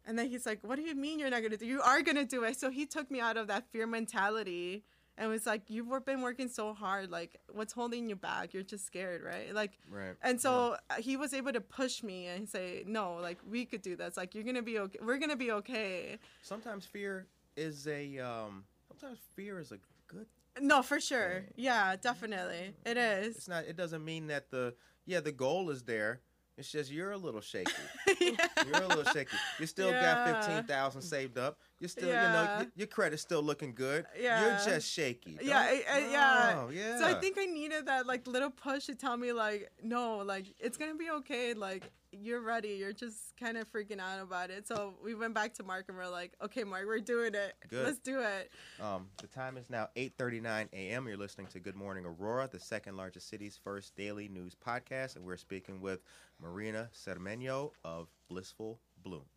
[0.06, 1.66] and then he's like, "What do you mean you're not gonna do?
[1.66, 4.84] You are gonna do it." So he took me out of that fear mentality
[5.16, 7.10] and was like, "You've been working so hard.
[7.10, 8.52] Like, what's holding you back?
[8.52, 12.26] You're just scared, right?" Like, Right, And so uh he was able to push me
[12.26, 14.16] and say, "No, like we could do this.
[14.16, 14.98] Like, you're gonna be okay.
[15.02, 18.64] We're gonna be okay." Sometimes fear is a um.
[18.88, 20.26] Sometimes fear is a good.
[20.60, 21.46] No, for sure.
[21.56, 22.74] Yeah, definitely.
[22.86, 23.36] It is.
[23.36, 23.64] It's not.
[23.64, 24.74] It doesn't mean that the
[25.06, 26.20] yeah the goal is there.
[26.56, 27.72] It's just you're a little shaky.
[28.20, 28.46] yeah.
[28.64, 29.36] You're a little shaky.
[29.58, 31.58] You still got fifteen thousand saved up.
[31.84, 34.06] You still, you know, your credit's still looking good.
[34.18, 34.40] Yeah.
[34.64, 35.38] You're just shaky.
[35.42, 36.54] Yeah, Don't- I- I- yeah.
[36.64, 36.98] Oh, yeah.
[36.98, 40.46] So I think I needed that like little push to tell me like, no, like
[40.58, 41.52] it's gonna be okay.
[41.52, 42.68] Like you're ready.
[42.68, 44.66] You're just kind of freaking out about it.
[44.66, 47.52] So we went back to Mark and we're like, okay, Mark, we're doing it.
[47.68, 47.84] Good.
[47.84, 48.50] Let's do it.
[48.80, 51.06] Um, the time is now 8:39 a.m.
[51.06, 55.24] You're listening to Good Morning Aurora, the second largest city's first daily news podcast, and
[55.26, 56.00] we're speaking with
[56.40, 59.33] Marina Cermeño of Blissful Blooms.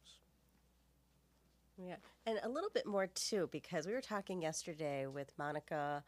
[1.78, 6.04] Yeah, and a little bit more too, because we were talking yesterday with Monica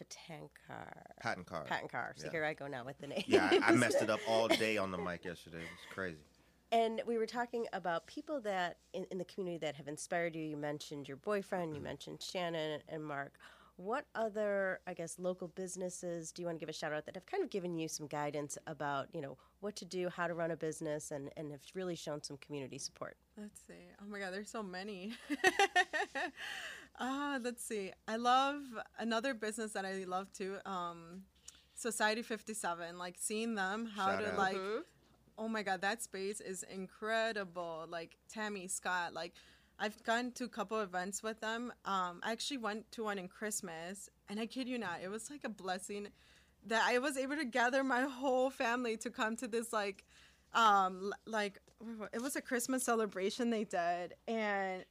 [0.00, 1.02] Patankar.
[1.20, 1.68] Patent card.
[1.68, 2.12] Patankar.
[2.16, 2.30] So Yeah.
[2.30, 3.24] here I go now with the name.
[3.26, 5.58] Yeah, I, I messed it up all day on the mic yesterday.
[5.58, 6.18] It was crazy.
[6.72, 10.42] And we were talking about people that in, in the community that have inspired you.
[10.42, 11.84] You mentioned your boyfriend, you mm-hmm.
[11.84, 13.34] mentioned Shannon and Mark.
[13.76, 17.16] What other, I guess, local businesses do you want to give a shout out that
[17.16, 20.34] have kind of given you some guidance about, you know, what to do, how to
[20.34, 23.16] run a business, and, and have really shown some community support?
[23.36, 23.74] Let's see.
[24.00, 25.12] Oh my God, there's so many.
[27.02, 27.92] Ah, let's see.
[28.06, 28.60] I love
[28.98, 30.56] another business that I love too.
[30.66, 31.22] Um,
[31.74, 32.98] Society 57.
[32.98, 34.38] Like seeing them, how Shout to out.
[34.38, 34.56] like.
[35.38, 37.86] Oh my God, that space is incredible.
[37.88, 39.14] Like Tammy Scott.
[39.14, 39.32] Like
[39.78, 41.72] I've gone to a couple events with them.
[41.86, 45.30] Um, I actually went to one in Christmas, and I kid you not, it was
[45.30, 46.08] like a blessing
[46.66, 50.04] that I was able to gather my whole family to come to this like
[50.54, 51.60] um like
[52.12, 54.84] it was a Christmas celebration they did and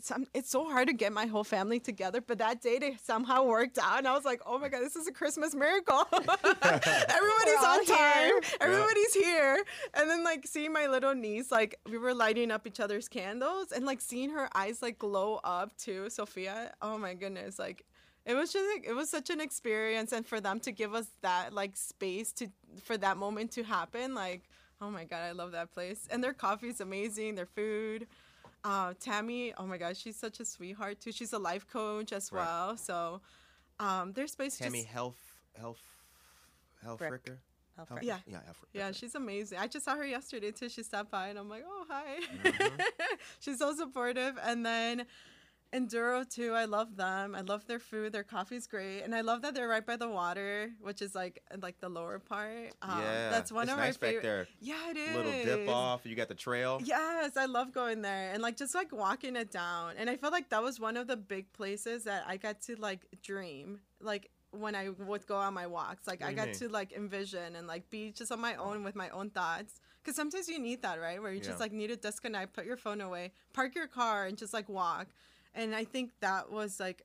[0.00, 3.44] some it's so hard to get my whole family together but that day they somehow
[3.44, 6.02] worked out and I was like oh my god this is a Christmas miracle.
[6.12, 8.28] Everybody's on time.
[8.28, 8.40] Here.
[8.60, 9.62] everybody's here.
[9.94, 13.70] And then like seeing my little niece like we were lighting up each other's candles
[13.70, 16.72] and like seeing her eyes like glow up too Sophia.
[16.80, 17.84] Oh my goodness like
[18.24, 21.06] it was just like, it was such an experience and for them to give us
[21.22, 22.48] that like space to
[22.82, 24.42] for that moment to happen like
[24.80, 28.06] oh my god i love that place and their coffee is amazing their food
[28.64, 32.30] uh, tammy oh my god she's such a sweetheart too she's a life coach as
[32.32, 32.42] Right.
[32.44, 33.20] well so
[33.80, 35.18] um their space Tammy just Health
[35.58, 35.80] Health
[36.82, 37.24] Health Frick.
[37.24, 37.38] Fricker.
[37.76, 38.18] Health Health- Yeah.
[38.26, 38.40] Yeah.
[38.44, 41.28] Health Frick, yeah that's she's amazing i just saw her yesterday too she stopped by
[41.28, 42.80] and i'm like oh hi Mm-hmm.
[43.40, 45.06] she's so supportive and then
[45.72, 46.52] Enduro too.
[46.52, 47.34] I love them.
[47.34, 48.12] I love their food.
[48.12, 51.42] Their coffee's great, and I love that they're right by the water, which is like
[51.62, 52.72] like the lower part.
[52.82, 53.30] Um, yeah.
[53.30, 54.22] that's one of nice my back favorite.
[54.22, 54.46] there.
[54.60, 55.16] Yeah, it is.
[55.16, 56.02] Little dip off.
[56.04, 56.80] You got the trail.
[56.84, 59.94] Yes, I love going there and like just like walking it down.
[59.96, 62.76] And I feel like that was one of the big places that I got to
[62.76, 63.80] like dream.
[64.00, 66.54] Like when I would go on my walks, like I got mean?
[66.56, 69.80] to like envision and like be just on my own with my own thoughts.
[70.04, 71.22] Cause sometimes you need that, right?
[71.22, 71.46] Where you Yeah.
[71.46, 74.68] just like need to disconnect, put your phone away, park your car, and just like
[74.68, 75.06] walk.
[75.54, 77.02] And I think that was like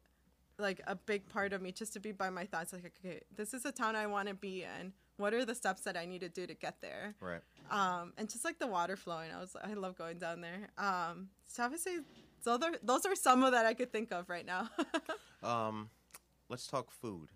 [0.59, 3.53] like a big part of me just to be by my thoughts like okay this
[3.53, 6.21] is a town i want to be in what are the steps that i need
[6.21, 7.41] to do to get there Right.
[7.69, 10.69] um, and just like the water flowing, I was I love going down there.
[10.79, 11.99] Um, so I would say
[12.43, 14.69] So there, those are some of that I could think of right now.
[15.43, 15.89] Um,
[16.49, 17.29] let's talk food.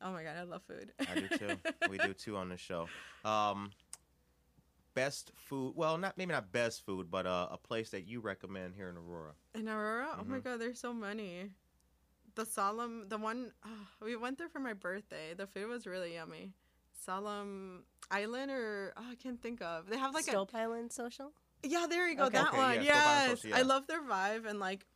[0.00, 0.92] oh my god, I love food.
[1.00, 1.56] I do too.
[1.90, 2.88] we do too on the show.
[3.24, 3.70] Um,
[4.94, 5.74] best food.
[5.76, 8.96] Well, not maybe not best food, but uh, a place that you recommend here in
[8.96, 9.32] Aurora.
[9.54, 10.16] In Aurora?
[10.18, 10.44] Oh my Mhm.
[10.44, 11.50] god, there's so many.
[12.34, 13.68] The Solemn, the one ah,
[14.02, 15.34] we went there for my birthday.
[15.34, 16.52] The food was really yummy.
[17.04, 19.86] Solemn Island, or oh, I can't think of.
[19.88, 21.32] They have like a Stolp Island Social.
[21.62, 21.86] yeah.
[21.88, 22.38] There you go, Okay.
[22.38, 22.74] that Okay, one.
[22.74, 24.86] yeah, yes, Social, I love their vibe and like,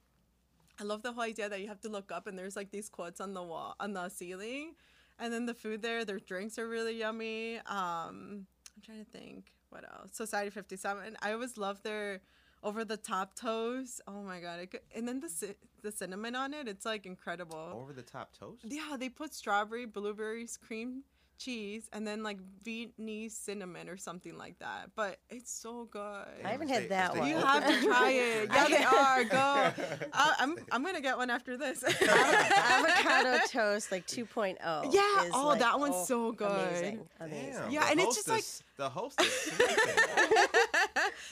[0.81, 2.89] I love the whole idea that you have to look up and there's like these
[2.89, 4.75] quotes on the wall on the ceiling,
[5.19, 6.05] and then the food there.
[6.05, 7.57] Their drinks are really yummy.
[7.67, 10.11] Um, I'm trying to think what else.
[10.13, 11.17] Society 57.
[11.21, 12.21] I always love their
[12.63, 14.01] over the top toast.
[14.07, 14.71] Oh my god!
[14.71, 16.69] Could, and then the ci- the cinnamon on it.
[16.69, 17.71] It's like incredible.
[17.75, 18.65] Over the top toast.
[18.65, 21.03] Yeah, they put strawberry, blueberries, cream
[21.39, 24.91] cheese, and then like Vietnamese cinnamon or something like that.
[24.95, 26.27] But it's so good.
[26.45, 27.29] I haven't had that one.
[27.29, 28.51] You have to try it.
[28.55, 29.25] Yeah, they are.
[29.25, 29.73] Go.
[30.17, 31.83] Uh, I'm I'm gonna get one after this.
[32.03, 34.57] Avocado toast like 2.0.
[34.93, 36.51] Yeah, is, oh, like, that one's oh, so good.
[36.51, 37.01] Amazing.
[37.21, 37.53] Amazing.
[37.53, 38.45] Damn, Yeah, the and it's just like-
[38.77, 39.51] the hostess.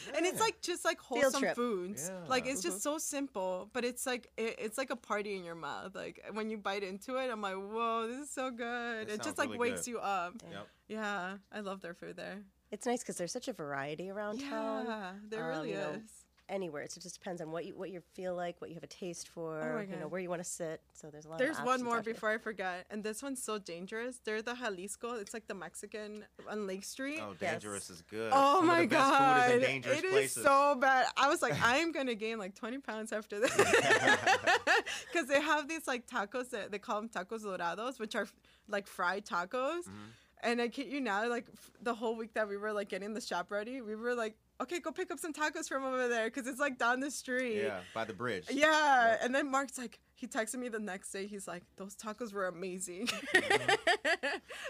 [0.04, 0.18] Sleeping.
[0.18, 1.56] and it's like just like wholesome trip.
[1.56, 2.10] foods.
[2.28, 5.54] Like it's just so simple, but it's like it, it's like a party in your
[5.54, 5.94] mouth.
[5.94, 9.08] Like when you bite into it, I'm like, whoa, this is so good.
[9.08, 9.92] That it just like really wakes good.
[9.92, 10.34] you up.
[10.50, 10.68] yep.
[10.88, 12.42] Yeah, I love their food there.
[12.70, 14.86] It's nice because there's such a variety around town.
[14.86, 16.21] Yeah, there um, really you know, is.
[16.48, 18.82] Anywhere, so it just depends on what you what you feel like, what you have
[18.82, 20.82] a taste for, Oh you know, where you want to sit.
[20.92, 21.38] So there's a lot.
[21.38, 22.12] There's of one more out here.
[22.14, 24.20] before I forget, and this one's so dangerous.
[24.22, 25.14] They're the Jalisco.
[25.14, 27.20] It's like the Mexican on Lake Street.
[27.22, 27.52] Oh, Yes.
[27.52, 28.32] dangerous is good.
[28.34, 30.42] Oh Some my of the best god, food is in dangerous it is places.
[30.44, 31.06] so bad.
[31.16, 33.56] I was like, I am gonna gain like 20 pounds after this,
[35.12, 38.28] because they have these like tacos that they call them tacos dorados, which are
[38.68, 39.80] like fried tacos.
[39.82, 40.44] Mm-hmm.
[40.44, 43.14] And I kid you not, like f- the whole week that we were like getting
[43.14, 46.26] the shop ready, we were like, okay, go pick up some tacos from over there,
[46.26, 47.62] because it's like down the street.
[47.62, 48.46] yeah, by the bridge.
[48.50, 51.26] Yeah, and then Mark's like, he texted me the next day.
[51.26, 53.40] He's like, "Those tacos were amazing." Yeah,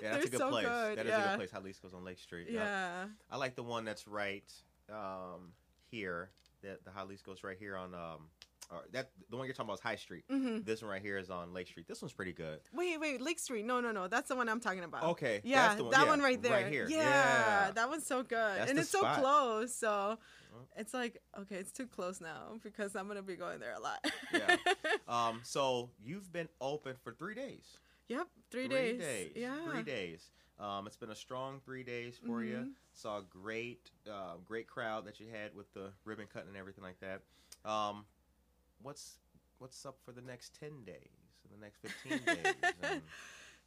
[0.02, 0.66] that's a good so place.
[0.66, 1.50] good, That is a good place.
[1.50, 2.48] Jalisco's on Lake Street.
[2.50, 3.04] Yeah.
[3.30, 4.50] I like the one that's right
[4.90, 5.52] um,
[5.90, 6.30] here.
[6.62, 8.28] The, the Jalisco's right here on um,
[8.72, 10.24] or that the one you're talking about is High Street.
[10.28, 11.86] hmm This one right here is on Lake Street.
[11.86, 12.60] This one's pretty good.
[12.72, 13.64] Wait, wait, Lake Street.
[13.66, 14.08] No, no, no.
[14.08, 15.04] That's the one I'm talking about.
[15.04, 16.52] Okay, Yeah, one- that yeah, one right there.
[16.52, 16.86] right here.
[16.88, 17.70] Yeah, Yeah.
[17.72, 19.74] that one's so good, That's and it's so close.
[19.74, 20.18] So
[20.76, 24.04] it's like, okay, it's too close now because I'm gonna be going there a lot.
[24.32, 24.56] Yeah.
[25.08, 27.76] Um, so you've been open for three days.
[28.08, 29.32] yep, three, Three days.
[29.36, 29.56] Yeah.
[29.70, 30.30] Three days.
[30.58, 32.56] Um, it's been a strong three days for you.
[32.56, 32.72] Mhm.
[32.94, 36.84] Saw a great, uh, great crowd that you had with the ribbon cutting and everything
[36.84, 37.22] like that.
[37.68, 38.04] Um,
[38.82, 39.18] what's
[39.58, 42.72] what's up for the next ten days and the next fifteen days?
[42.82, 43.02] And,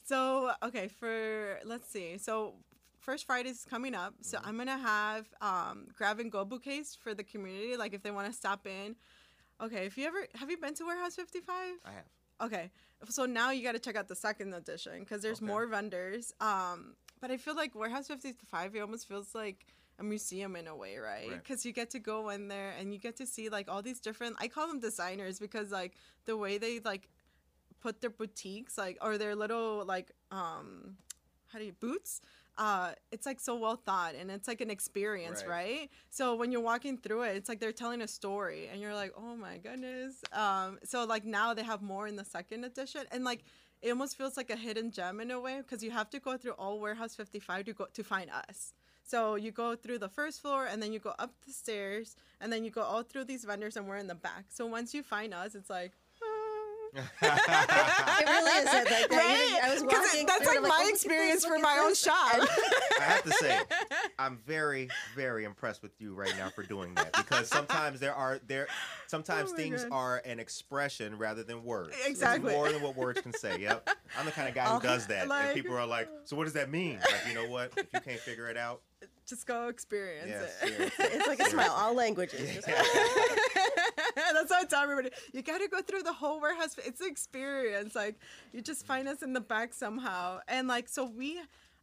[0.03, 2.18] So okay, for let's see.
[2.18, 2.55] So
[2.99, 4.13] first Friday is coming up.
[4.22, 4.47] So Mm-hmm.
[4.47, 7.76] I'm gonna have um, grab and go bouquets for the community.
[7.76, 8.95] Like if they want to stop in.
[9.61, 11.55] Okay, if you ever have you been to Warehouse 55?
[11.86, 12.05] I have.
[12.41, 12.70] Okay,
[13.09, 15.47] so now you got to check out the second edition because there's Okay.
[15.47, 16.34] more vendors.
[16.41, 19.66] Um, but I feel like Warehouse 55 it almost feels like
[20.00, 21.28] a museum in a way, right?
[21.30, 21.43] Right.
[21.43, 24.00] Because you get to go in there and you get to see like all these
[24.00, 24.36] different.
[24.39, 25.93] I call them designers because like
[26.26, 27.10] the way they like
[27.82, 30.98] put their boutiques like or their little like um
[31.52, 32.20] how do you boots
[32.58, 35.80] uh it's like so well thought and it's like an experience Right.
[35.80, 38.93] right, so when you're walking through it it's like they're telling a story and you're
[38.96, 43.02] like oh my goodness um so like now they have more in the second edition
[43.12, 43.43] and like
[43.84, 46.38] it almost feels like a hidden gem in a way because you have to go
[46.38, 48.74] through all warehouse 55 to go to find us
[49.08, 52.51] so you go through the first floor and then you go up the stairs and
[52.51, 55.03] then you go all through these vendors and we're in the back so once you
[55.03, 55.91] find us it's like.
[57.22, 59.08] It really is like that.
[59.12, 59.60] Right?
[59.64, 60.22] I was 'Cause walking.
[60.22, 62.16] it- that's through, like my oh, experience for my own shop.
[62.16, 63.60] I have to say,
[64.20, 68.40] I'm very, very impressed with you right now for doing that because sometimes there are
[68.48, 68.68] there,
[69.08, 69.92] sometimes Oh things God.
[69.92, 71.96] are an expression rather than words.
[71.98, 72.52] It's Exactly.
[72.52, 73.60] more than what words can say.
[73.60, 76.36] Yep, I'm the kind of guy who does that, like- and people are like, "So
[76.36, 77.72] what does that mean?" Like, you know what?
[77.78, 78.82] If you can't figure it out,
[79.28, 80.76] Just go experience yeah, it.
[80.76, 81.06] seriously.
[81.18, 82.56] It's like a smile, all languages.
[82.56, 82.68] Just-
[84.16, 85.10] That's what I tell everybody.
[85.34, 86.76] You got to go through the whole warehouse.
[86.86, 87.96] It's an experience.
[87.96, 88.16] Like
[88.54, 91.40] you just find us in the back somehow, and like so we,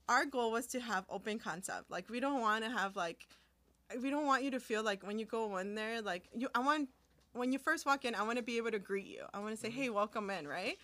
[0.09, 1.91] our goal was to have open concept.
[1.91, 3.27] Like we don't want to have like,
[4.03, 6.49] we don't want you to feel like when you go in there, like you.
[6.55, 6.89] I want
[7.35, 9.25] when you first walk in, I want to be able to greet you.
[9.33, 9.83] I want to say, Mm-hmm.
[9.83, 10.77] hey, welcome in, right?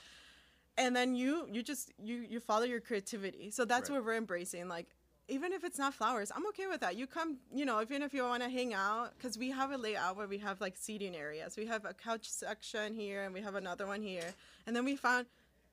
[0.77, 3.51] And then you you just you you follow your creativity.
[3.51, 3.97] So that's Right.
[3.97, 4.69] what we're embracing.
[4.69, 4.87] Like
[5.31, 6.97] even if it's not flowers, I'm okay with that.
[6.97, 9.77] You come, you know, even if you want to hang out, because we have a
[9.77, 11.55] layout where we have like seating areas.
[11.57, 14.33] We have a couch section here, and we have another one here.
[14.67, 15.27] And then we found,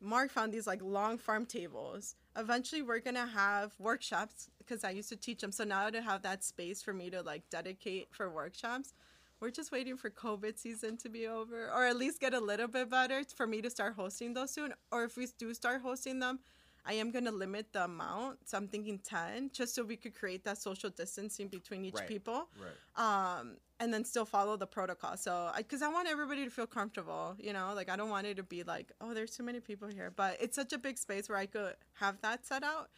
[0.05, 2.15] Mark found these like long farm tables.
[2.37, 5.51] Eventually, we're gonna have workshops because I used to teach them.
[5.51, 8.93] So now to have that space for me to like dedicate for workshops,
[9.39, 12.67] we're just waiting for COVID season to be over, or at least get a little
[12.67, 14.73] bit better for me to start hosting those soon.
[14.91, 16.39] Or if we do start hosting them,
[16.85, 18.47] I am gonna limit the amount.
[18.47, 22.07] So I'm thinking ten, just so we could create that social distancing between each Right.
[22.07, 23.39] people Right.
[23.39, 25.17] um, and then still follow the protocol.
[25.17, 28.37] So, because I, want everybody to feel comfortable, you know, like I don't want it
[28.37, 30.11] to be like, oh, there's too many people here.
[30.15, 32.89] But it's such a big space where I could have that set out.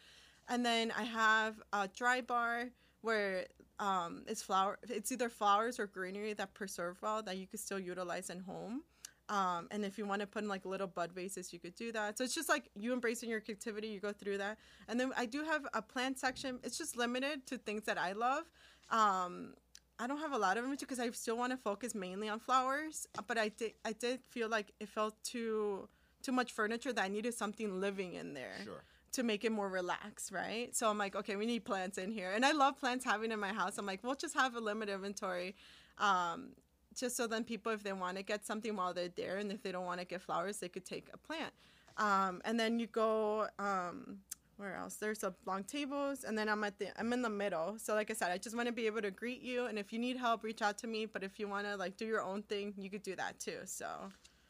[0.48, 2.68] And then I have a dry bar
[3.02, 3.46] where
[3.78, 4.78] um, it's flower.
[4.88, 8.82] It's either flowers or greenery that preserve well that you could still utilize in home.
[9.28, 11.92] Um, and if you want to put in like little bud vases, you could do
[11.92, 12.16] that.
[12.16, 13.88] So it's just like you embracing your creativity.
[13.88, 14.58] You go through that,
[14.88, 16.58] and then I do have a plant section.
[16.64, 18.44] It's just limited to things that I love.
[18.90, 19.52] Um,
[19.98, 22.38] I don't have a lot of them because I still want to focus mainly on
[22.38, 23.06] flowers.
[23.26, 25.88] But I did I did feel like it felt too
[26.22, 28.82] too much furniture that I needed something living in there Sure.
[29.12, 30.74] to make it more relaxed, right?
[30.74, 33.38] So I'm like, okay, we need plants in here, and I love plants having in
[33.38, 33.78] my house.
[33.78, 35.54] I'm like, we'll just have a limited inventory,
[35.98, 36.50] um,
[36.96, 39.62] just so then people, if they want to get something while they're there, and if
[39.62, 41.52] they don't want to get flowers, they could take a plant.
[41.96, 44.18] Um, and then you go, um,
[44.58, 44.96] where else?
[44.96, 47.78] There's a long tables, and then I'm at the, I'm in the middle.
[47.78, 49.92] So like I said, I just want to be able to greet you, and if
[49.92, 51.06] you need help, reach out to me.
[51.06, 53.60] But if you want to like do your own thing, you could do that too.
[53.64, 53.86] So.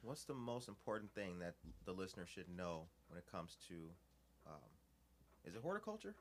[0.02, 1.54] What's the most important thing that
[1.84, 3.74] the listener should know when it comes to,
[4.46, 4.70] um,
[5.44, 6.14] is it horticulture?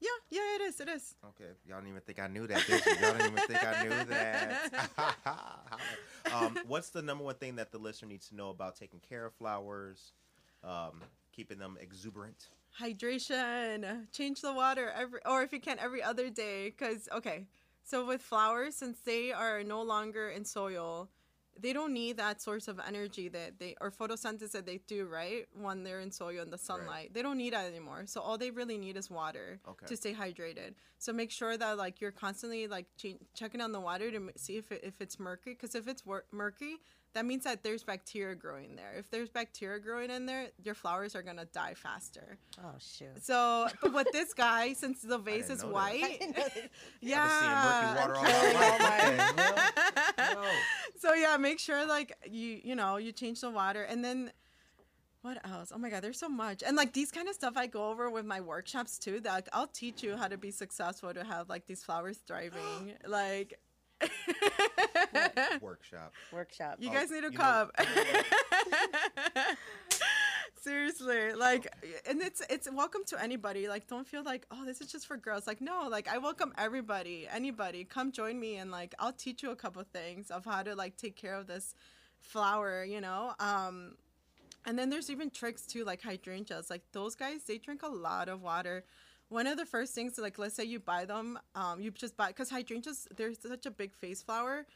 [0.00, 0.80] Yeah, yeah, it is.
[0.80, 1.14] It is.
[1.24, 2.92] Okay, y'all didn't even think I knew that, did you?
[2.92, 4.90] Y'all didn't even think I knew that.
[6.32, 9.26] um, what's the number one thing that the listener needs to know about taking care
[9.26, 10.12] of flowers,
[10.64, 11.02] um,
[11.40, 12.48] keeping them exuberant?
[12.80, 14.06] hydration.
[14.12, 17.46] Change the water every or if you can every other day because okay.
[17.82, 21.08] So with flowers since they are no longer in soil
[21.64, 25.44] they don't need that source of energy that they or photosynthesis that they do right?
[25.52, 27.12] When they're in soil in the sunlight.
[27.12, 28.02] They don't need that anymore.
[28.06, 29.86] So all they really need is water Okay.
[29.86, 30.74] to stay hydrated.
[30.98, 34.30] So make sure that like you're constantly like che- checking on the water to m-
[34.36, 36.76] see if, it, if it's murky because if it's wor- murky
[37.14, 41.14] that means that there's bacteria growing there if there's bacteria growing in there your flowers
[41.14, 43.22] are going to die faster Oh shoot.
[43.22, 46.20] so, but with this guy, since the vase didn't is white,
[47.00, 47.22] Yeah.
[47.22, 48.52] I've been seeing murky water all yeah.
[48.58, 49.36] my life.
[49.36, 50.42] What the hell?
[50.42, 50.48] No.
[50.98, 54.32] So yeah, make sure like you you know you change the water, and then
[55.22, 55.72] what else?
[55.74, 58.10] Oh my god, there's so much, and like these kind of stuff I go over
[58.10, 59.20] with my workshops too.
[59.20, 62.94] That like, I'll teach you how to be successful to have like these flowers thriving.
[63.06, 63.58] like,
[65.60, 66.12] Workshop.
[66.32, 66.76] Workshop.
[66.80, 67.70] you Oh, guys need to you know- come.
[70.62, 71.66] Seriously, like,
[72.06, 73.66] and it's it's welcome to anybody.
[73.66, 75.46] Like, don't feel like, oh, this is just for girls.
[75.46, 77.84] Like, no, like, I welcome everybody, anybody.
[77.84, 80.98] Come join me, and like, I'll teach you a couple things of how to like
[80.98, 81.74] take care of this
[82.20, 82.84] flower.
[82.84, 83.94] You know, um,
[84.66, 86.68] and then there's even tricks too, like hydrangeas.
[86.68, 88.84] Like those guys, they drink a lot of water.
[89.30, 92.28] One of the first things, like let's say you buy them, um, you just buy
[92.28, 94.66] because hydrangeas, they're such a big face flower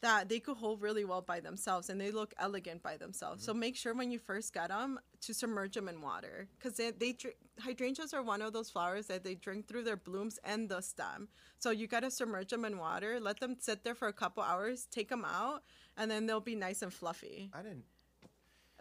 [0.00, 3.44] that they could hold really well by themselves and they look elegant by themselves.
[3.44, 6.90] So make sure when you first get them to submerge them in water because they,
[6.92, 10.70] they drink, hydrangeas are one of those flowers that they drink through their blooms and
[10.70, 11.28] the stem.
[11.58, 14.42] So you got to submerge them in water, let them sit there for a couple
[14.42, 15.62] hours, take them out,
[15.98, 17.50] and then they'll be nice and fluffy.
[17.52, 17.84] I didn't.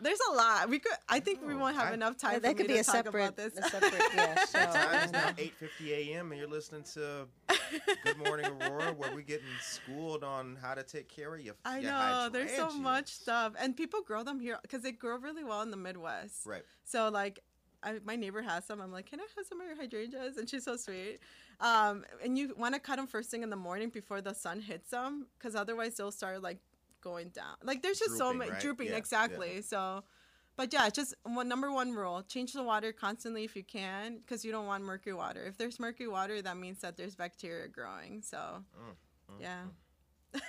[0.02, 0.70] There's a lot.
[0.70, 0.92] We could.
[1.08, 2.32] I think we Oh, won't have I- enough time.
[2.34, 3.58] Yeah, for that could me be to a talk separate, about this.
[3.58, 4.72] a separate yeah, show.
[4.74, 6.32] Time now 8:50 a.m.
[6.32, 7.28] and you're listening to
[8.04, 11.56] Good Morning Aurora, where we're getting schooled on how to take care of your.
[11.66, 12.30] I your know.
[12.32, 15.72] There's so much stuff, and people grow them here because they grow really well in
[15.72, 16.46] the Midwest.
[16.46, 16.64] Right.
[16.84, 17.40] So like,
[17.84, 18.82] I, my neighbor has some.
[18.82, 20.38] I'm like, can I have some of your hydrangeas?
[20.38, 21.20] And she's so sweet.
[21.62, 24.62] Um, and you want to cut them first thing in the morning before the sun
[24.62, 26.60] hits them, because otherwise they'll start like
[27.02, 27.56] going down.
[27.64, 28.60] Like there's just so Drooping, many right?
[28.62, 28.88] drooping.
[28.90, 29.62] Yeah, exactly.
[29.62, 30.04] So.
[30.58, 34.44] But yeah, just one number one rule: change the water constantly if you can, because
[34.44, 35.46] you don't want murky water.
[35.46, 38.22] If there's murky water, that means that there's bacteria growing.
[38.22, 38.38] So,
[39.32, 39.64] Mm, yeah.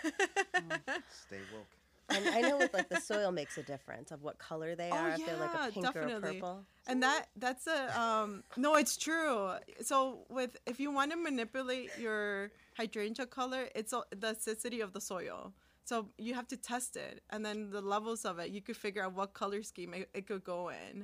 [1.26, 1.66] Stay woke.
[2.08, 4.96] And I know with like the soil makes a difference of what color they Oh,
[4.96, 5.10] are.
[5.10, 6.34] if they're like yeah, a pink or a definitely.
[6.40, 6.64] purple.
[6.88, 11.90] and that that's a um no it's true so with if you want to manipulate
[12.00, 15.52] your hydrangea color it's a, the acidity of the soil
[15.90, 19.02] so you have to test it and then the levels of it you could figure
[19.04, 20.94] out what color scheme it, it could go in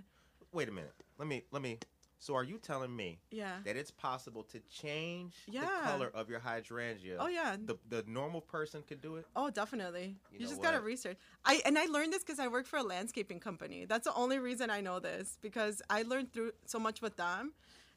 [0.52, 0.94] Wait a minute.
[1.20, 1.38] Let me.
[1.54, 1.72] Let me.
[2.18, 3.08] So, are you telling me
[3.40, 5.60] yeah that it's possible to change Yeah.
[5.60, 7.16] the color of your hydrangea?
[7.24, 9.24] oh yeah The the normal person could do it.
[9.40, 10.06] Oh, definitely.
[10.30, 11.18] You You, know just gotta research.
[11.44, 13.78] I and I learned this because I work for a landscaping company.
[13.92, 17.42] That's the only reason I know this because I learned through so much with them,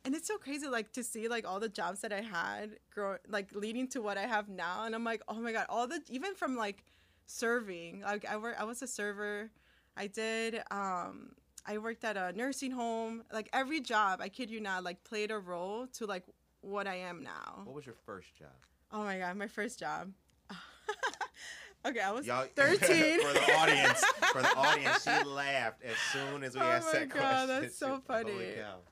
[0.05, 3.17] and it's so crazy like to see like all the jobs that I had grow
[3.27, 6.01] like leading to what I have now, and I'm like, oh my god, all the
[6.09, 6.83] even from like
[7.25, 8.01] serving.
[8.01, 9.49] Like I work, I was a server.
[9.97, 10.61] I did.
[10.71, 11.31] um
[11.65, 13.23] I worked at a nursing home.
[13.31, 16.23] Like every job, I kid you not, like played a role to like
[16.61, 17.61] what I am now.
[17.63, 18.55] What was your first job?
[18.91, 20.11] Oh my god, my first job.
[21.87, 22.77] Okay, I was Y'all, 13.
[23.21, 24.03] for the audience,
[24.33, 26.65] for the audience, she laughed as soon as we asked her.
[26.65, 27.61] Oh asked my that God, question.
[27.61, 28.33] that's so funny.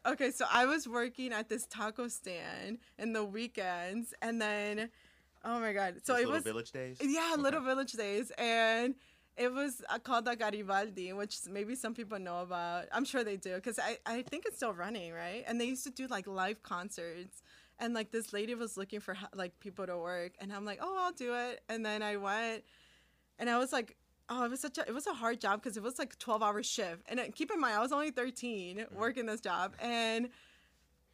[0.06, 4.90] Okay, so I was working at this taco stand in the weekends, and then,
[5.44, 6.98] oh my god, so Those it little was village days.
[7.02, 7.42] yeah, Okay.
[7.42, 8.96] Little Village Days, and
[9.36, 12.86] it was uh, called the Garibaldi, which maybe some people know about.
[12.94, 15.44] I'm sure they do because I I think it's still running, right?
[15.46, 17.44] And they used to do like live concerts.
[17.80, 20.98] And like this lady was looking for like people to work, and I'm like, oh,
[21.00, 21.62] I'll do it.
[21.70, 22.64] And then I went,
[23.38, 23.96] and I was like,
[24.30, 26.42] oh, it was such a it was a hard job because it was like 12
[26.42, 27.04] hour shift.
[27.08, 28.96] And uh, keep in mind, I was only 13 Mm-hmm.
[29.00, 29.74] working this job.
[29.80, 30.30] And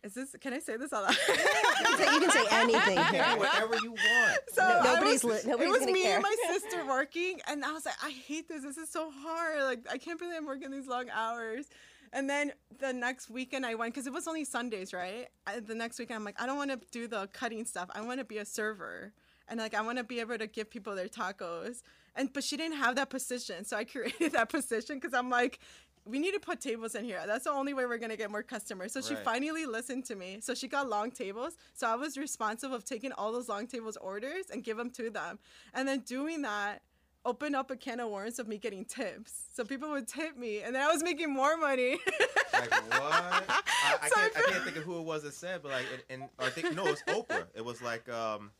[0.03, 0.36] is this?
[0.41, 1.16] Can I say this out loud?
[1.30, 3.24] You can say, you can say anything here.
[3.38, 4.39] whatever you want.
[4.53, 6.14] So No- I nobody's was, li- nobody's it was me care.
[6.16, 8.64] and my sister working, and I was like, I hate this.
[8.64, 9.64] This is so hard.
[9.64, 11.66] Like I can't believe I'm working these long hours.
[12.14, 15.28] And then the next weekend I went because it was only Sundays, right?
[15.47, 17.89] I, the next weekend I'm like, I don't want to do the cutting stuff.
[17.93, 19.11] I want to be a server,
[19.49, 21.82] and like I want to be able to give people their tacos.
[22.16, 25.59] And but she didn't have that position, so I created that position because I'm like.
[26.05, 27.22] We need to put tables in here.
[27.26, 28.91] That's the only way we're gonna get more customers.
[28.91, 30.39] So she finally listened to me.
[30.41, 31.55] So she got long tables.
[31.74, 35.09] So I was responsible of taking all those long tables orders and give them to
[35.09, 35.39] them.
[35.74, 36.82] And then doing that
[37.26, 39.34] opened up a can of worms of me getting tips.
[39.54, 41.98] So people would tip me, and then I was making more money.
[42.54, 43.02] Like what?
[43.02, 43.42] I,
[44.04, 45.86] I, So can't, I feel- can't think of who it was that said, but like,
[46.10, 47.46] and, and I think no, it was Oprah.
[47.56, 48.52] It was like, um,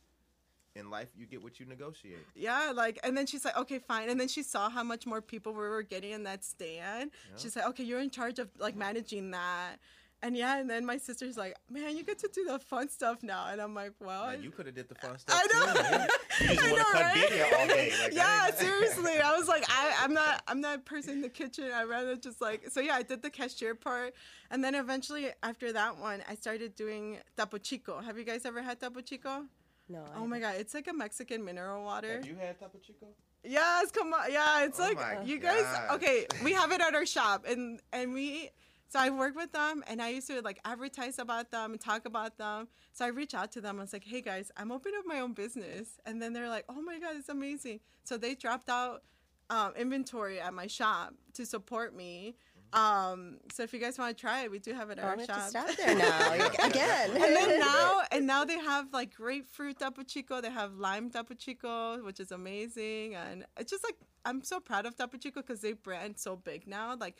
[0.74, 2.18] in life you get what you negotiate.
[2.34, 4.08] yeah, like, and then she's like, okay, fine.
[4.10, 7.12] And then she saw how much more people we were getting in that stand.
[7.30, 7.36] Yeah.
[7.38, 9.76] She's like, okay, you're in charge of like managing that.
[10.22, 13.22] And yeah, and then my sister's like, man, you get to do the fun stuff
[13.22, 13.48] now.
[13.50, 15.74] And I'm like, well, Like, you could have did the fun stuff I know.
[15.98, 16.44] too.
[16.44, 17.28] You just I want to know, cut right?
[17.28, 17.92] video all day.
[18.02, 19.18] Like, yeah, that seriously.
[19.20, 21.70] I was like, I, I'm not, I'm not a person in the kitchen.
[21.74, 24.14] I rather just like, so yeah, I did the cashier part,
[24.50, 28.00] and then eventually after that one, I started doing Topo Chico.
[28.00, 29.44] Have you guys ever had Topo Chico?
[29.90, 30.04] No.
[30.14, 32.14] I Oh my god, it's like a Mexican mineral water.
[32.14, 33.08] Have you had Topo Chico?
[33.44, 34.32] Yes, come on.
[34.32, 35.60] Yeah, it's Oh like my you guys.
[35.64, 35.96] God.
[35.96, 38.48] Okay, we have it at our shop, and and we.
[38.94, 42.04] So I work with them, and I used to like advertise about them and talk
[42.06, 42.68] about them.
[42.92, 43.78] So I reach out to them.
[43.80, 46.64] I was like, "Hey guys, I'm opening up my own business," and then they're like,
[46.68, 49.02] "Oh my god, it's amazing!" So they dropped out
[49.50, 52.36] um, inventory at my shop to support me.
[52.72, 55.08] Um, so if you guys want to try it, we do have it at Oh,
[55.08, 55.36] our I'm shop.
[55.40, 56.32] have to stop there now
[56.64, 57.10] again.
[57.10, 61.34] and then now and now they have like grapefruit Topo Chico they have lime Topo
[61.34, 65.60] Chico which is amazing and it's just like i'm so proud of Topo Chico because
[65.60, 67.16] they brand so big now like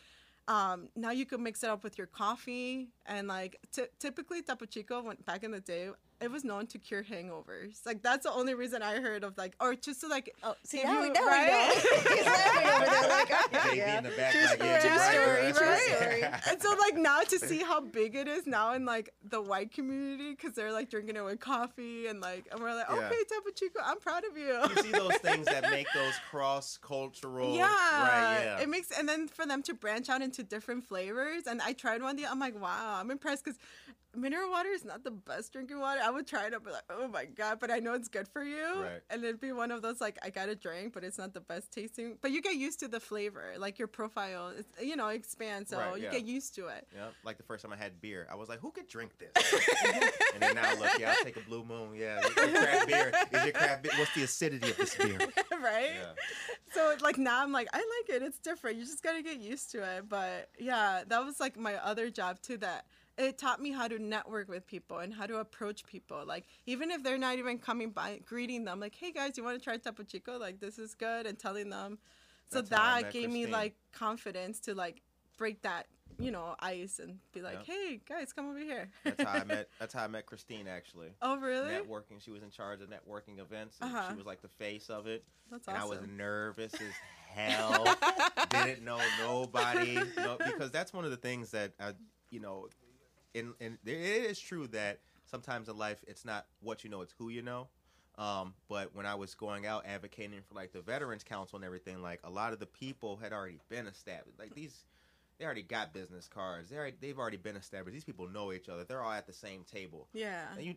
[0.48, 4.66] um, now you can mix it up with your coffee and like t- typically Topo
[4.66, 5.90] Chico went back in the day
[6.24, 9.54] it was known to cure hangovers like that's the only reason i heard of like
[9.60, 11.82] or just to like Oh, see give now, you- we, now right?
[11.84, 12.14] we know.
[12.16, 13.98] He's laughing over there like, oh, JV yeah.
[13.98, 15.44] in the back, True like, yeah, story.
[15.46, 16.22] you're True right, story.
[16.22, 16.40] right.
[16.42, 16.50] Story.
[16.54, 19.72] and so like now to see how big it is now in like the white
[19.72, 22.96] community because they're like drinking it with coffee and like and we're like Yeah.
[23.06, 26.78] okay Topo Chico I'm proud of you You see those things that make those cross
[26.80, 27.54] cultural.
[27.56, 28.42] yeah, Right.
[28.44, 28.60] Yeah.
[28.60, 32.02] it makes and then for them to branch out into different flavors and I tried
[32.02, 33.58] one day I'm like wow I'm impressed because
[34.16, 36.82] mineral water is not the best drinking water I would try it and be like
[36.90, 39.00] oh my god but I know it's good for you Right.
[39.10, 41.40] and it'd be one of those like I got a drink but it's not the
[41.40, 45.08] best tasting but you get used to the flavor like your profile it's, you know
[45.08, 46.10] expands so Right, you yeah.
[46.12, 48.60] get used to it Yeah, like the first time I had beer, I was like,
[48.60, 49.32] "Who could drink this?"
[50.34, 51.94] and then now look, yeah, I'll take a Blue Moon.
[51.94, 53.92] Yeah, your craft beer is your craft beer.
[53.98, 55.18] What's the acidity of this beer?
[55.62, 55.92] right?
[55.94, 56.12] Yeah.
[56.72, 58.22] So like now I'm like I like it.
[58.22, 58.76] It's different.
[58.76, 60.08] You just gotta get used to it.
[60.08, 62.56] But yeah, that was like my other job too.
[62.58, 62.86] That
[63.16, 66.22] it taught me how to network with people and how to approach people.
[66.26, 69.58] Like even if they're not even coming by, greeting them like, "Hey guys, you want
[69.58, 70.38] to try Topo Chico?
[70.38, 71.98] Like this is good," and telling them.
[72.50, 75.02] So That's that gave me like confidence to like
[75.38, 75.86] break that
[76.18, 77.66] you know ice and be like, Yep.
[77.66, 79.68] "Hey guys, come over here." That's how I met.
[79.78, 81.08] That's how I met Christine actually.
[81.22, 81.70] oh really?
[81.72, 82.20] Networking.
[82.20, 83.78] She was in charge of networking events.
[83.80, 84.10] And Uh-huh.
[84.10, 85.24] She was like the face of it.
[85.50, 86.92] That's and I was nervous as
[87.34, 87.84] hell.
[88.50, 89.98] Didn't know nobody.
[90.16, 91.92] No, because that's one of the things that uh,
[92.30, 92.68] you know.
[93.34, 97.14] In in it is true that sometimes in life it's not what you know, it's
[97.18, 97.68] who you know.
[98.16, 102.00] Um, but when I was going out advocating for like the Veterans Council and everything,
[102.00, 104.38] like a lot of the people had already been established.
[104.38, 104.84] Like these,
[105.38, 106.70] they already got business cards.
[106.70, 107.92] They already, they've already been established.
[107.92, 108.84] These people know each other.
[108.84, 110.06] They're all at the same table.
[110.12, 110.44] yeah.
[110.56, 110.74] And you,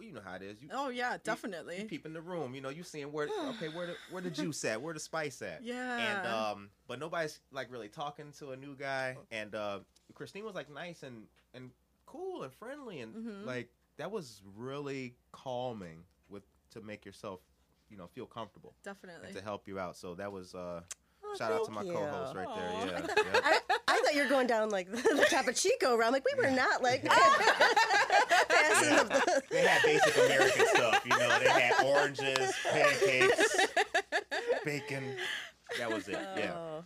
[0.00, 0.60] well, you know how it is.
[0.60, 1.74] You, Oh yeah, definitely.
[1.76, 1.84] you definitely.
[1.96, 2.54] peep in the room.
[2.56, 5.42] You know, you seeing where okay, where the where the juice at, where the spice
[5.42, 5.62] at.
[5.62, 6.18] yeah.
[6.18, 9.16] And um, but nobody's like really talking to a new guy.
[9.30, 9.80] And uh,
[10.14, 11.70] Christine was like nice and and
[12.10, 13.46] cool and friendly and Mhm.
[13.46, 17.40] like that was really calming with to make yourself
[17.88, 19.28] you know feel comfortable definitely.
[19.28, 19.96] and to help you out.
[19.96, 20.80] So that was uh,
[21.22, 21.92] Oh, shout out to my you.
[21.92, 22.56] co-host right Aw.
[22.84, 22.92] there.
[22.92, 23.40] Yeah, yeah.
[23.44, 26.12] I, I thought you were going down like the, the Topo Chico round.
[26.12, 29.02] Like we were not like passing Yeah.
[29.04, 29.42] the.
[29.50, 31.38] They had basic American stuff, you know.
[31.38, 33.56] They had oranges, pancakes,
[34.64, 35.16] bacon.
[35.78, 36.18] That was it.
[36.36, 36.80] Yeah.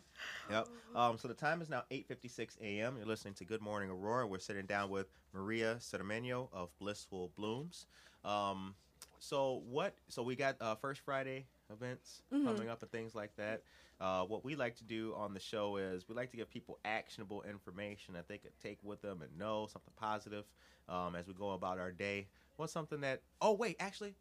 [0.48, 0.68] Yep.
[0.94, 2.96] Um, so the time is now 8:56 a.m.
[2.96, 4.26] You're listening to Good Morning Aurora.
[4.26, 7.86] We're sitting down with Maria Cermeño of Blissful Blooms.
[8.24, 8.74] Um,
[9.18, 9.96] so what?
[10.08, 12.46] So we got uh, First Friday events Mm-hmm.
[12.46, 13.62] coming up and things like that.
[14.00, 16.78] Uh, what we like to do on the show is we like to give people
[16.84, 20.44] actionable information that they could take with them and know something positive
[20.88, 22.28] um, as we go about our day.
[22.56, 23.22] What's something that?
[23.40, 24.14] Oh wait, actually,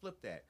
[0.00, 0.44] flip that.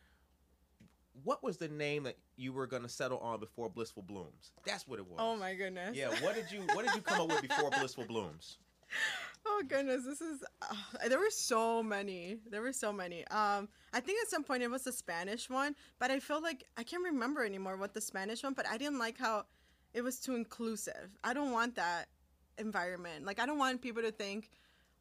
[1.24, 4.52] What was the name that you were going to settle on before Blissful Blooms?
[4.64, 5.18] That's what it was.
[5.18, 5.96] Oh my goodness.
[5.96, 8.58] Yeah, what did you what did you come up with before Blissful Blooms?
[9.46, 10.42] Oh goodness, this is.
[10.62, 12.38] Uh, there were so many.
[12.50, 13.26] There were so many.
[13.28, 16.64] Um, I think at some point it was the Spanish one, but I feel like
[16.76, 18.52] I can't remember anymore what the Spanish one.
[18.52, 19.44] But I didn't like how
[19.94, 21.16] it was too inclusive.
[21.24, 22.06] I don't want that
[22.58, 23.24] environment.
[23.24, 24.50] Like I don't want people to think,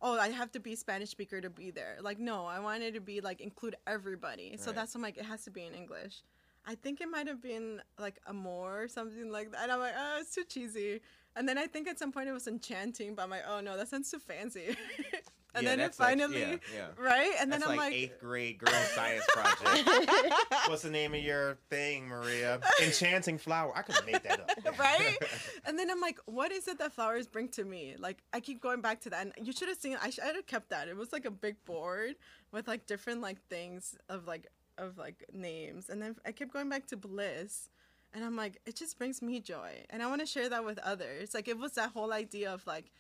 [0.02, 1.97] oh, I have to be Spanish speaker to be there.
[2.02, 4.56] Like no, I wanted to be like include everybody.
[4.58, 4.76] So Right.
[4.76, 6.24] that's why I'm like it has to be in English.
[6.66, 9.64] I think it might have been like amor or something like that.
[9.64, 11.02] And I'm like, oh, it's too cheesy.
[11.36, 13.78] And then I think at some point it was enchanting, but I'm like, oh no,
[13.78, 14.76] that sounds too fancy.
[15.56, 16.88] and Yeah, then it that's like- finally, yeah, yeah.
[16.97, 17.34] right?
[17.39, 19.89] And That's then I'm like, like, eighth grade girl science project.
[20.68, 22.60] What's the name of your thing, Maria?
[22.84, 23.72] Enchanting flower.
[23.76, 24.80] I could have made that up.
[24.80, 25.18] right?
[25.66, 27.95] And then I'm like, what is it that flowers bring to me?
[27.97, 29.26] Like, I keep going back to that.
[29.38, 30.88] And you should have seen, I should have kept that.
[30.88, 32.16] It was like a big board
[32.52, 34.47] with like different like things of like,
[34.78, 35.89] of like names.
[35.89, 37.70] And then I kept going back to bliss.
[38.14, 39.84] And I'm like, it just brings me joy.
[39.89, 41.34] And I want to share that with others.
[41.34, 42.91] Like, it was that whole idea of like,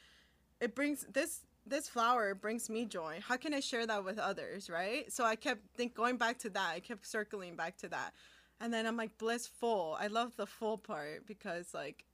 [0.61, 3.19] it brings this this flower brings me joy.
[3.25, 5.11] How can i share that with others right?
[5.11, 6.71] So i kept think going back to that.
[6.75, 8.13] I kept circling back to that.
[8.59, 9.97] And then i'm like blissful.
[9.99, 12.05] I love the full part because like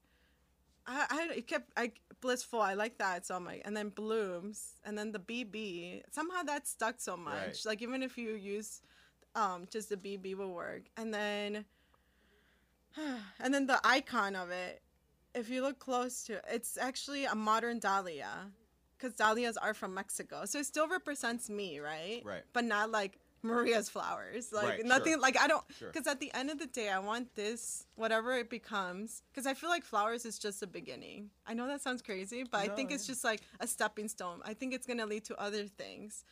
[0.85, 1.91] i i kept i
[2.21, 2.61] blissful.
[2.61, 3.25] I like that.
[3.25, 7.33] So i'm like and then blooms and then the bb somehow that stuck so much.
[7.33, 7.65] Right.
[7.65, 8.81] like even if you use
[9.35, 10.83] um just the bb will work.
[10.97, 11.65] And then
[13.39, 14.81] and then the icon of it
[15.33, 18.51] if you look close to it, it's actually a modern dahlia
[19.05, 20.45] because dahlias are from Mexico.
[20.45, 22.21] So it still represents me, right?
[22.25, 22.43] Right.
[22.53, 24.51] But not like Maria's flowers.
[24.51, 25.21] Like Right, nothing, sure.
[25.21, 25.91] like I don't, Sure.
[25.91, 29.53] because at the end of the day, I want this, whatever it becomes, because I
[29.53, 31.29] feel like flowers is just the beginning.
[31.45, 34.41] I know that sounds crazy, but I No, think it's just like a stepping stone.
[34.43, 36.25] I think it's to lead to other things.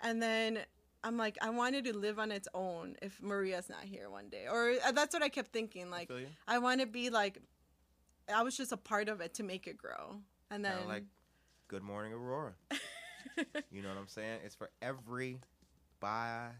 [0.00, 0.60] And then
[1.02, 4.46] I'm like, I wanted to live on its own if Maria's not here one day.
[4.50, 5.90] Or uh, that's what I kept thinking.
[5.90, 6.26] Like, you.
[6.46, 7.38] I want to be like,
[8.32, 10.20] I was just a part of it to make it grow.
[10.50, 11.04] And then, like
[11.70, 12.52] Good Morning Aurora.
[13.70, 14.40] you know what I'm saying?
[14.44, 15.38] It's for every
[16.02, 16.56] everybody.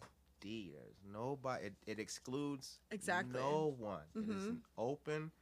[0.72, 1.66] There's nobody.
[1.66, 3.40] It, it excludes Exactly.
[3.40, 4.02] no one.
[4.14, 4.48] It is Mhm.
[4.50, 5.32] an open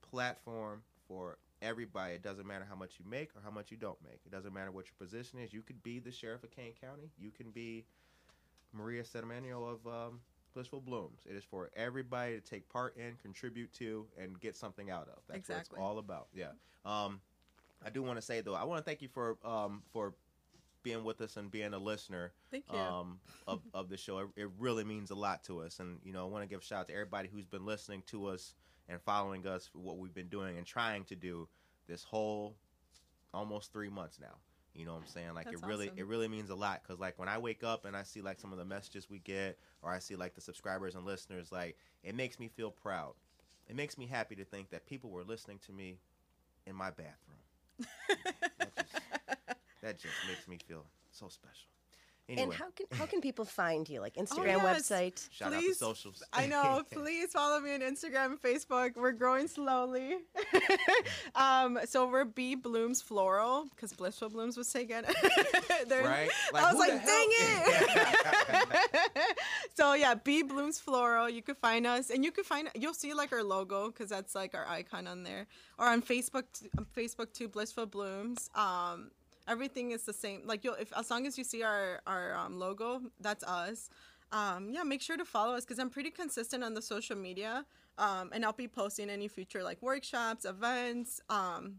[0.00, 2.14] platform for everybody.
[2.14, 4.20] It doesn't matter how much you make or how much you don't make.
[4.26, 5.52] It doesn't matter what your position is.
[5.52, 7.12] You could be the sheriff of Kane County.
[7.16, 7.84] You can be
[8.72, 10.20] Maria Sedimento of um,
[10.52, 11.20] Blissful Blooms.
[11.30, 15.22] It is for everybody to take part in, contribute to, and get something out of.
[15.28, 15.78] That's Exactly.
[15.78, 16.26] what it's all about.
[16.34, 16.50] Yeah.
[16.84, 17.20] Um,
[17.84, 20.14] I do want to say though, I want to thank you for um, for
[20.82, 22.32] being with us and being a listener
[22.70, 24.18] um, of, of the show.
[24.18, 25.80] It, it really means a lot to us.
[25.80, 28.02] And, you know, I want to give a shout out to everybody who's been listening
[28.08, 28.54] to us
[28.88, 31.48] and following us for what we've been doing and trying to do
[31.86, 32.56] this whole
[33.32, 34.34] almost three months now.
[34.74, 35.34] You know what I'm saying?
[35.34, 35.98] Like That's it really, awesome.
[35.98, 38.40] it really means a lot because like when I wake up and I see like
[38.40, 41.76] some of the messages we get, or I see like the subscribers and listeners, like
[42.02, 43.12] it makes me feel proud.
[43.68, 45.98] It makes me happy to think that people were listening to me
[46.66, 47.41] in my bathroom.
[48.58, 48.92] That, just,
[49.82, 51.68] that just makes me feel so special.
[52.28, 54.00] Anyway, And how can how can people find you?
[54.00, 54.88] Like Instagram, Oh, yes.
[54.88, 55.28] website?
[55.32, 56.22] shout out please, the socials.
[56.32, 56.82] I know.
[56.92, 58.94] Please follow me on Instagram, Facebook.
[58.96, 60.18] We're growing slowly.
[61.34, 65.04] um, so we're B Blooms Floral because Blissful Blooms was taken.
[65.88, 66.30] There- right?
[66.54, 68.66] I was like, dang hell-
[69.16, 69.36] it.
[69.74, 71.28] So yeah, B Blooms Floral.
[71.28, 74.34] You can find us, and you can find you'll see like our logo because that's
[74.34, 75.46] like our icon on there,
[75.78, 76.44] or on Facebook.
[76.96, 78.50] Facebook too, Blissful Blooms.
[78.54, 79.10] Um,
[79.48, 80.42] everything is the same.
[80.44, 83.90] Like you'll if as long as you see our our um, logo, that's us.
[84.32, 87.66] Um, yeah, make sure to follow us because I'm pretty consistent on the social media,
[87.98, 91.76] um, and I'll be posting any future like workshops, events, um,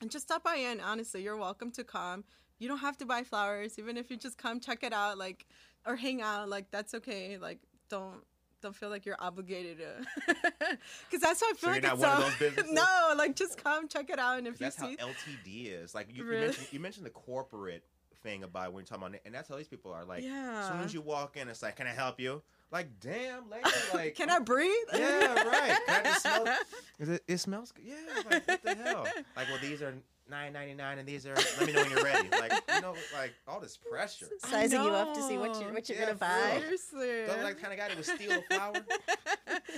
[0.00, 0.80] and just stop by in.
[0.80, 2.24] Honestly, you're welcome to come.
[2.58, 5.46] You don't have to buy flowers, even if you just come check it out, like
[5.86, 6.48] or hang out.
[6.48, 7.38] Like that's okay.
[7.38, 7.58] Like
[7.88, 8.22] don't
[8.64, 10.24] don't feel like you're obligated to,
[11.10, 12.72] because that's how I feel So like it's so-?
[12.72, 15.94] No, like just come check it out, and if you That's how LTD is.
[15.94, 17.84] Like you, you, mentioned, you mentioned the corporate
[18.22, 20.04] thing about when you're talking about, it, and that's how these people are.
[20.04, 23.48] Like, as soon as you walk in, it's like, "Can I help you?" Like, damn,
[23.50, 24.72] lady, like, can I breathe?
[24.94, 25.78] Yeah, right.
[25.86, 26.56] Can I just smell?
[26.98, 27.84] Is it, it smells good.
[27.86, 27.94] Yeah,
[28.30, 29.06] like what the hell?
[29.36, 29.94] Like, well, these are
[30.28, 31.34] nine ninety nine, and these are.
[31.34, 32.28] Let me know when you're ready.
[32.30, 34.26] Like you know, like all this pressure.
[34.38, 36.58] Sizing you up to see what you're what you're Yeah, gonna buy.
[36.60, 37.26] Seriously.
[37.26, 38.74] Don't like the kind of guy that would steal a flower.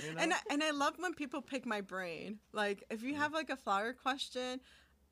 [0.03, 0.19] You know?
[0.21, 2.37] and I, and I love when people pick my brain.
[2.53, 3.09] Like if Mm-hmm.
[3.09, 4.59] you have like a flower question,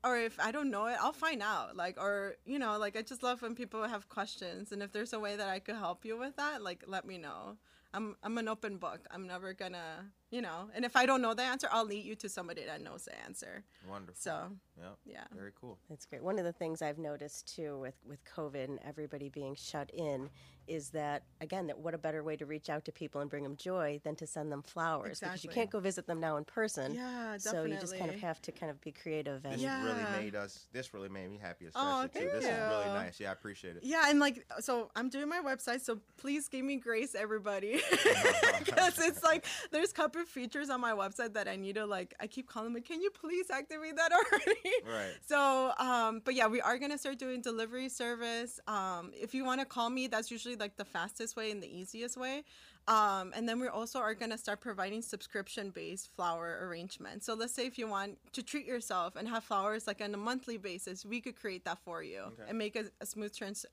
[0.04, 1.76] or if I don't know it, I'll find out.
[1.76, 5.12] Like or you know, like I just love when people have questions, and if there's
[5.12, 7.56] a way that I could help you with that, like let me know.
[7.96, 9.00] I'm I'm an open book.
[9.10, 10.68] I'm never gonna you know.
[10.74, 13.18] And if I don't know the answer, I'll lead you to somebody that knows the
[13.24, 13.64] answer.
[13.88, 14.20] Wonderful.
[14.20, 15.24] So yeah, yeah.
[15.34, 15.78] Very cool.
[15.88, 16.22] That's great.
[16.22, 20.28] One of the things I've noticed too with with COVID and everybody being shut in
[20.68, 23.42] is that again that what a better way to reach out to people and bring
[23.42, 26.44] them joy than to send them flowers because you can't go visit them now in
[26.44, 26.94] person.
[26.94, 27.70] Yeah, definitely.
[27.70, 29.84] So you just kind of have to kind of be creative and This Yeah.
[29.84, 30.66] really made us.
[30.72, 32.30] This really made me happy, Oh, especially too.
[32.30, 33.20] thank This is really nice.
[33.20, 33.84] Yeah, I appreciate it.
[33.84, 37.80] Yeah, and like, so I'm doing my website, so please give me grace, everybody,
[38.58, 41.86] because it's like there's a couple of features on my website that I need to
[41.86, 42.14] like.
[42.20, 44.60] I keep calling them, can you please activate that already?
[44.86, 45.14] Right.
[45.26, 48.60] So, um, but yeah, we are gonna start doing delivery service.
[48.66, 51.68] Um, if you want to call me, that's usually like the fastest way and the
[51.68, 52.44] easiest way.
[52.88, 57.26] Um, and then we also are gonna start providing subscription-based flower arrangements.
[57.26, 60.16] So let's say if you want to treat yourself and have flowers like on a
[60.16, 62.44] monthly basis, we could create that for you Okay.
[62.48, 63.66] and make a, a smooth trans-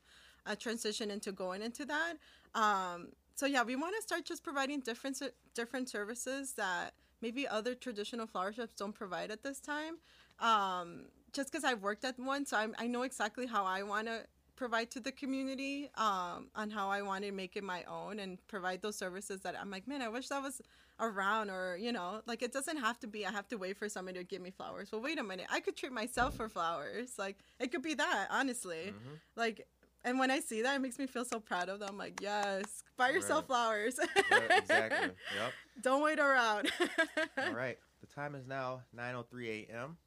[0.46, 2.14] a transition into going into that.
[2.56, 5.22] Um, so yeah, we want to start just providing different
[5.54, 9.98] different services that maybe other traditional flower shops don't provide at this time.
[10.40, 14.08] Um, just because I've worked at one, so I'm, I know exactly how I want
[14.08, 14.26] to
[14.56, 18.38] provide to the community um, on how I want to make it my own and
[18.48, 20.62] provide those services that I'm like, man, I wish that was
[21.00, 23.90] around or, you know, like it doesn't have to be, I have to wait for
[23.90, 24.92] somebody to give me flowers.
[24.92, 25.48] Well, wait a minute.
[25.52, 27.14] I could treat myself for flowers.
[27.18, 28.94] Like it could be that, honestly.
[28.94, 29.20] Mhm.
[29.36, 29.68] Like,
[30.06, 31.90] and when I see that, it makes me feel so proud of them.
[31.92, 33.98] I'm like, yes, buy yourself flowers.
[34.30, 35.12] Yeah, exactly.
[35.38, 35.54] Yep.
[35.82, 36.70] Don't wait around.
[37.38, 37.80] All right.
[38.02, 39.98] The time is now 9:03 a.m.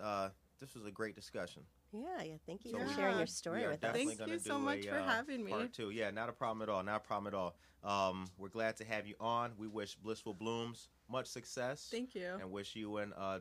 [0.00, 0.28] Uh,
[0.60, 1.62] this was a great discussion.
[1.92, 2.34] Yeah, yeah.
[2.46, 3.92] Thank you So for we- sharing your are story with us.
[3.94, 5.52] Thank you so much a, for uh, having me.
[5.52, 5.90] Part two.
[5.90, 6.82] Yeah, not a problem at all.
[6.82, 7.54] Not a problem at all.
[7.84, 9.52] Um, we're glad to have you on.
[9.58, 11.88] We wish Blissful Blooms much success.
[11.90, 12.28] Thank you.
[12.40, 13.40] And wish you and uh,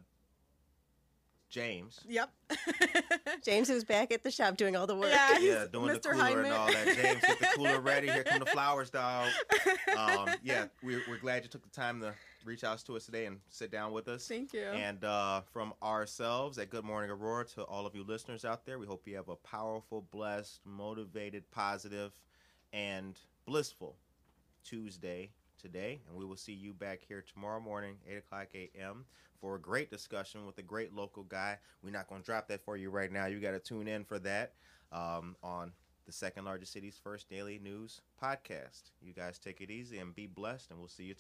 [1.51, 1.99] James.
[2.07, 2.29] Yep.
[3.43, 5.11] James who's back at the shop doing all the work.
[5.11, 6.45] Yeah, he's Yeah, doing the cooler Hyman.
[6.45, 6.85] and all that.
[6.95, 8.09] James, get the cooler ready.
[8.09, 9.29] Here come the flowers, dog.
[9.97, 12.13] Um, yeah, we're, we're glad you took the time to
[12.45, 14.27] reach out to us today and sit down with us.
[14.27, 14.63] Thank you.
[14.63, 18.79] And uh, from ourselves at Good Morning Aurora to all of you listeners out there,
[18.79, 22.13] we hope you have a powerful, blessed, motivated, positive,
[22.71, 23.97] and blissful
[24.63, 25.31] Tuesday
[25.61, 26.01] today.
[26.07, 29.05] And we will see you back here tomorrow morning, 8 o'clock a.m.,
[29.39, 31.57] for a great discussion with a great local guy.
[31.83, 33.25] We're not going to drop that for you right now.
[33.25, 34.53] You got to tune in for that
[34.91, 35.71] um, on
[36.05, 38.91] the second largest city's first daily news podcast.
[39.01, 41.13] You guys take it easy and be blessed, and we'll see you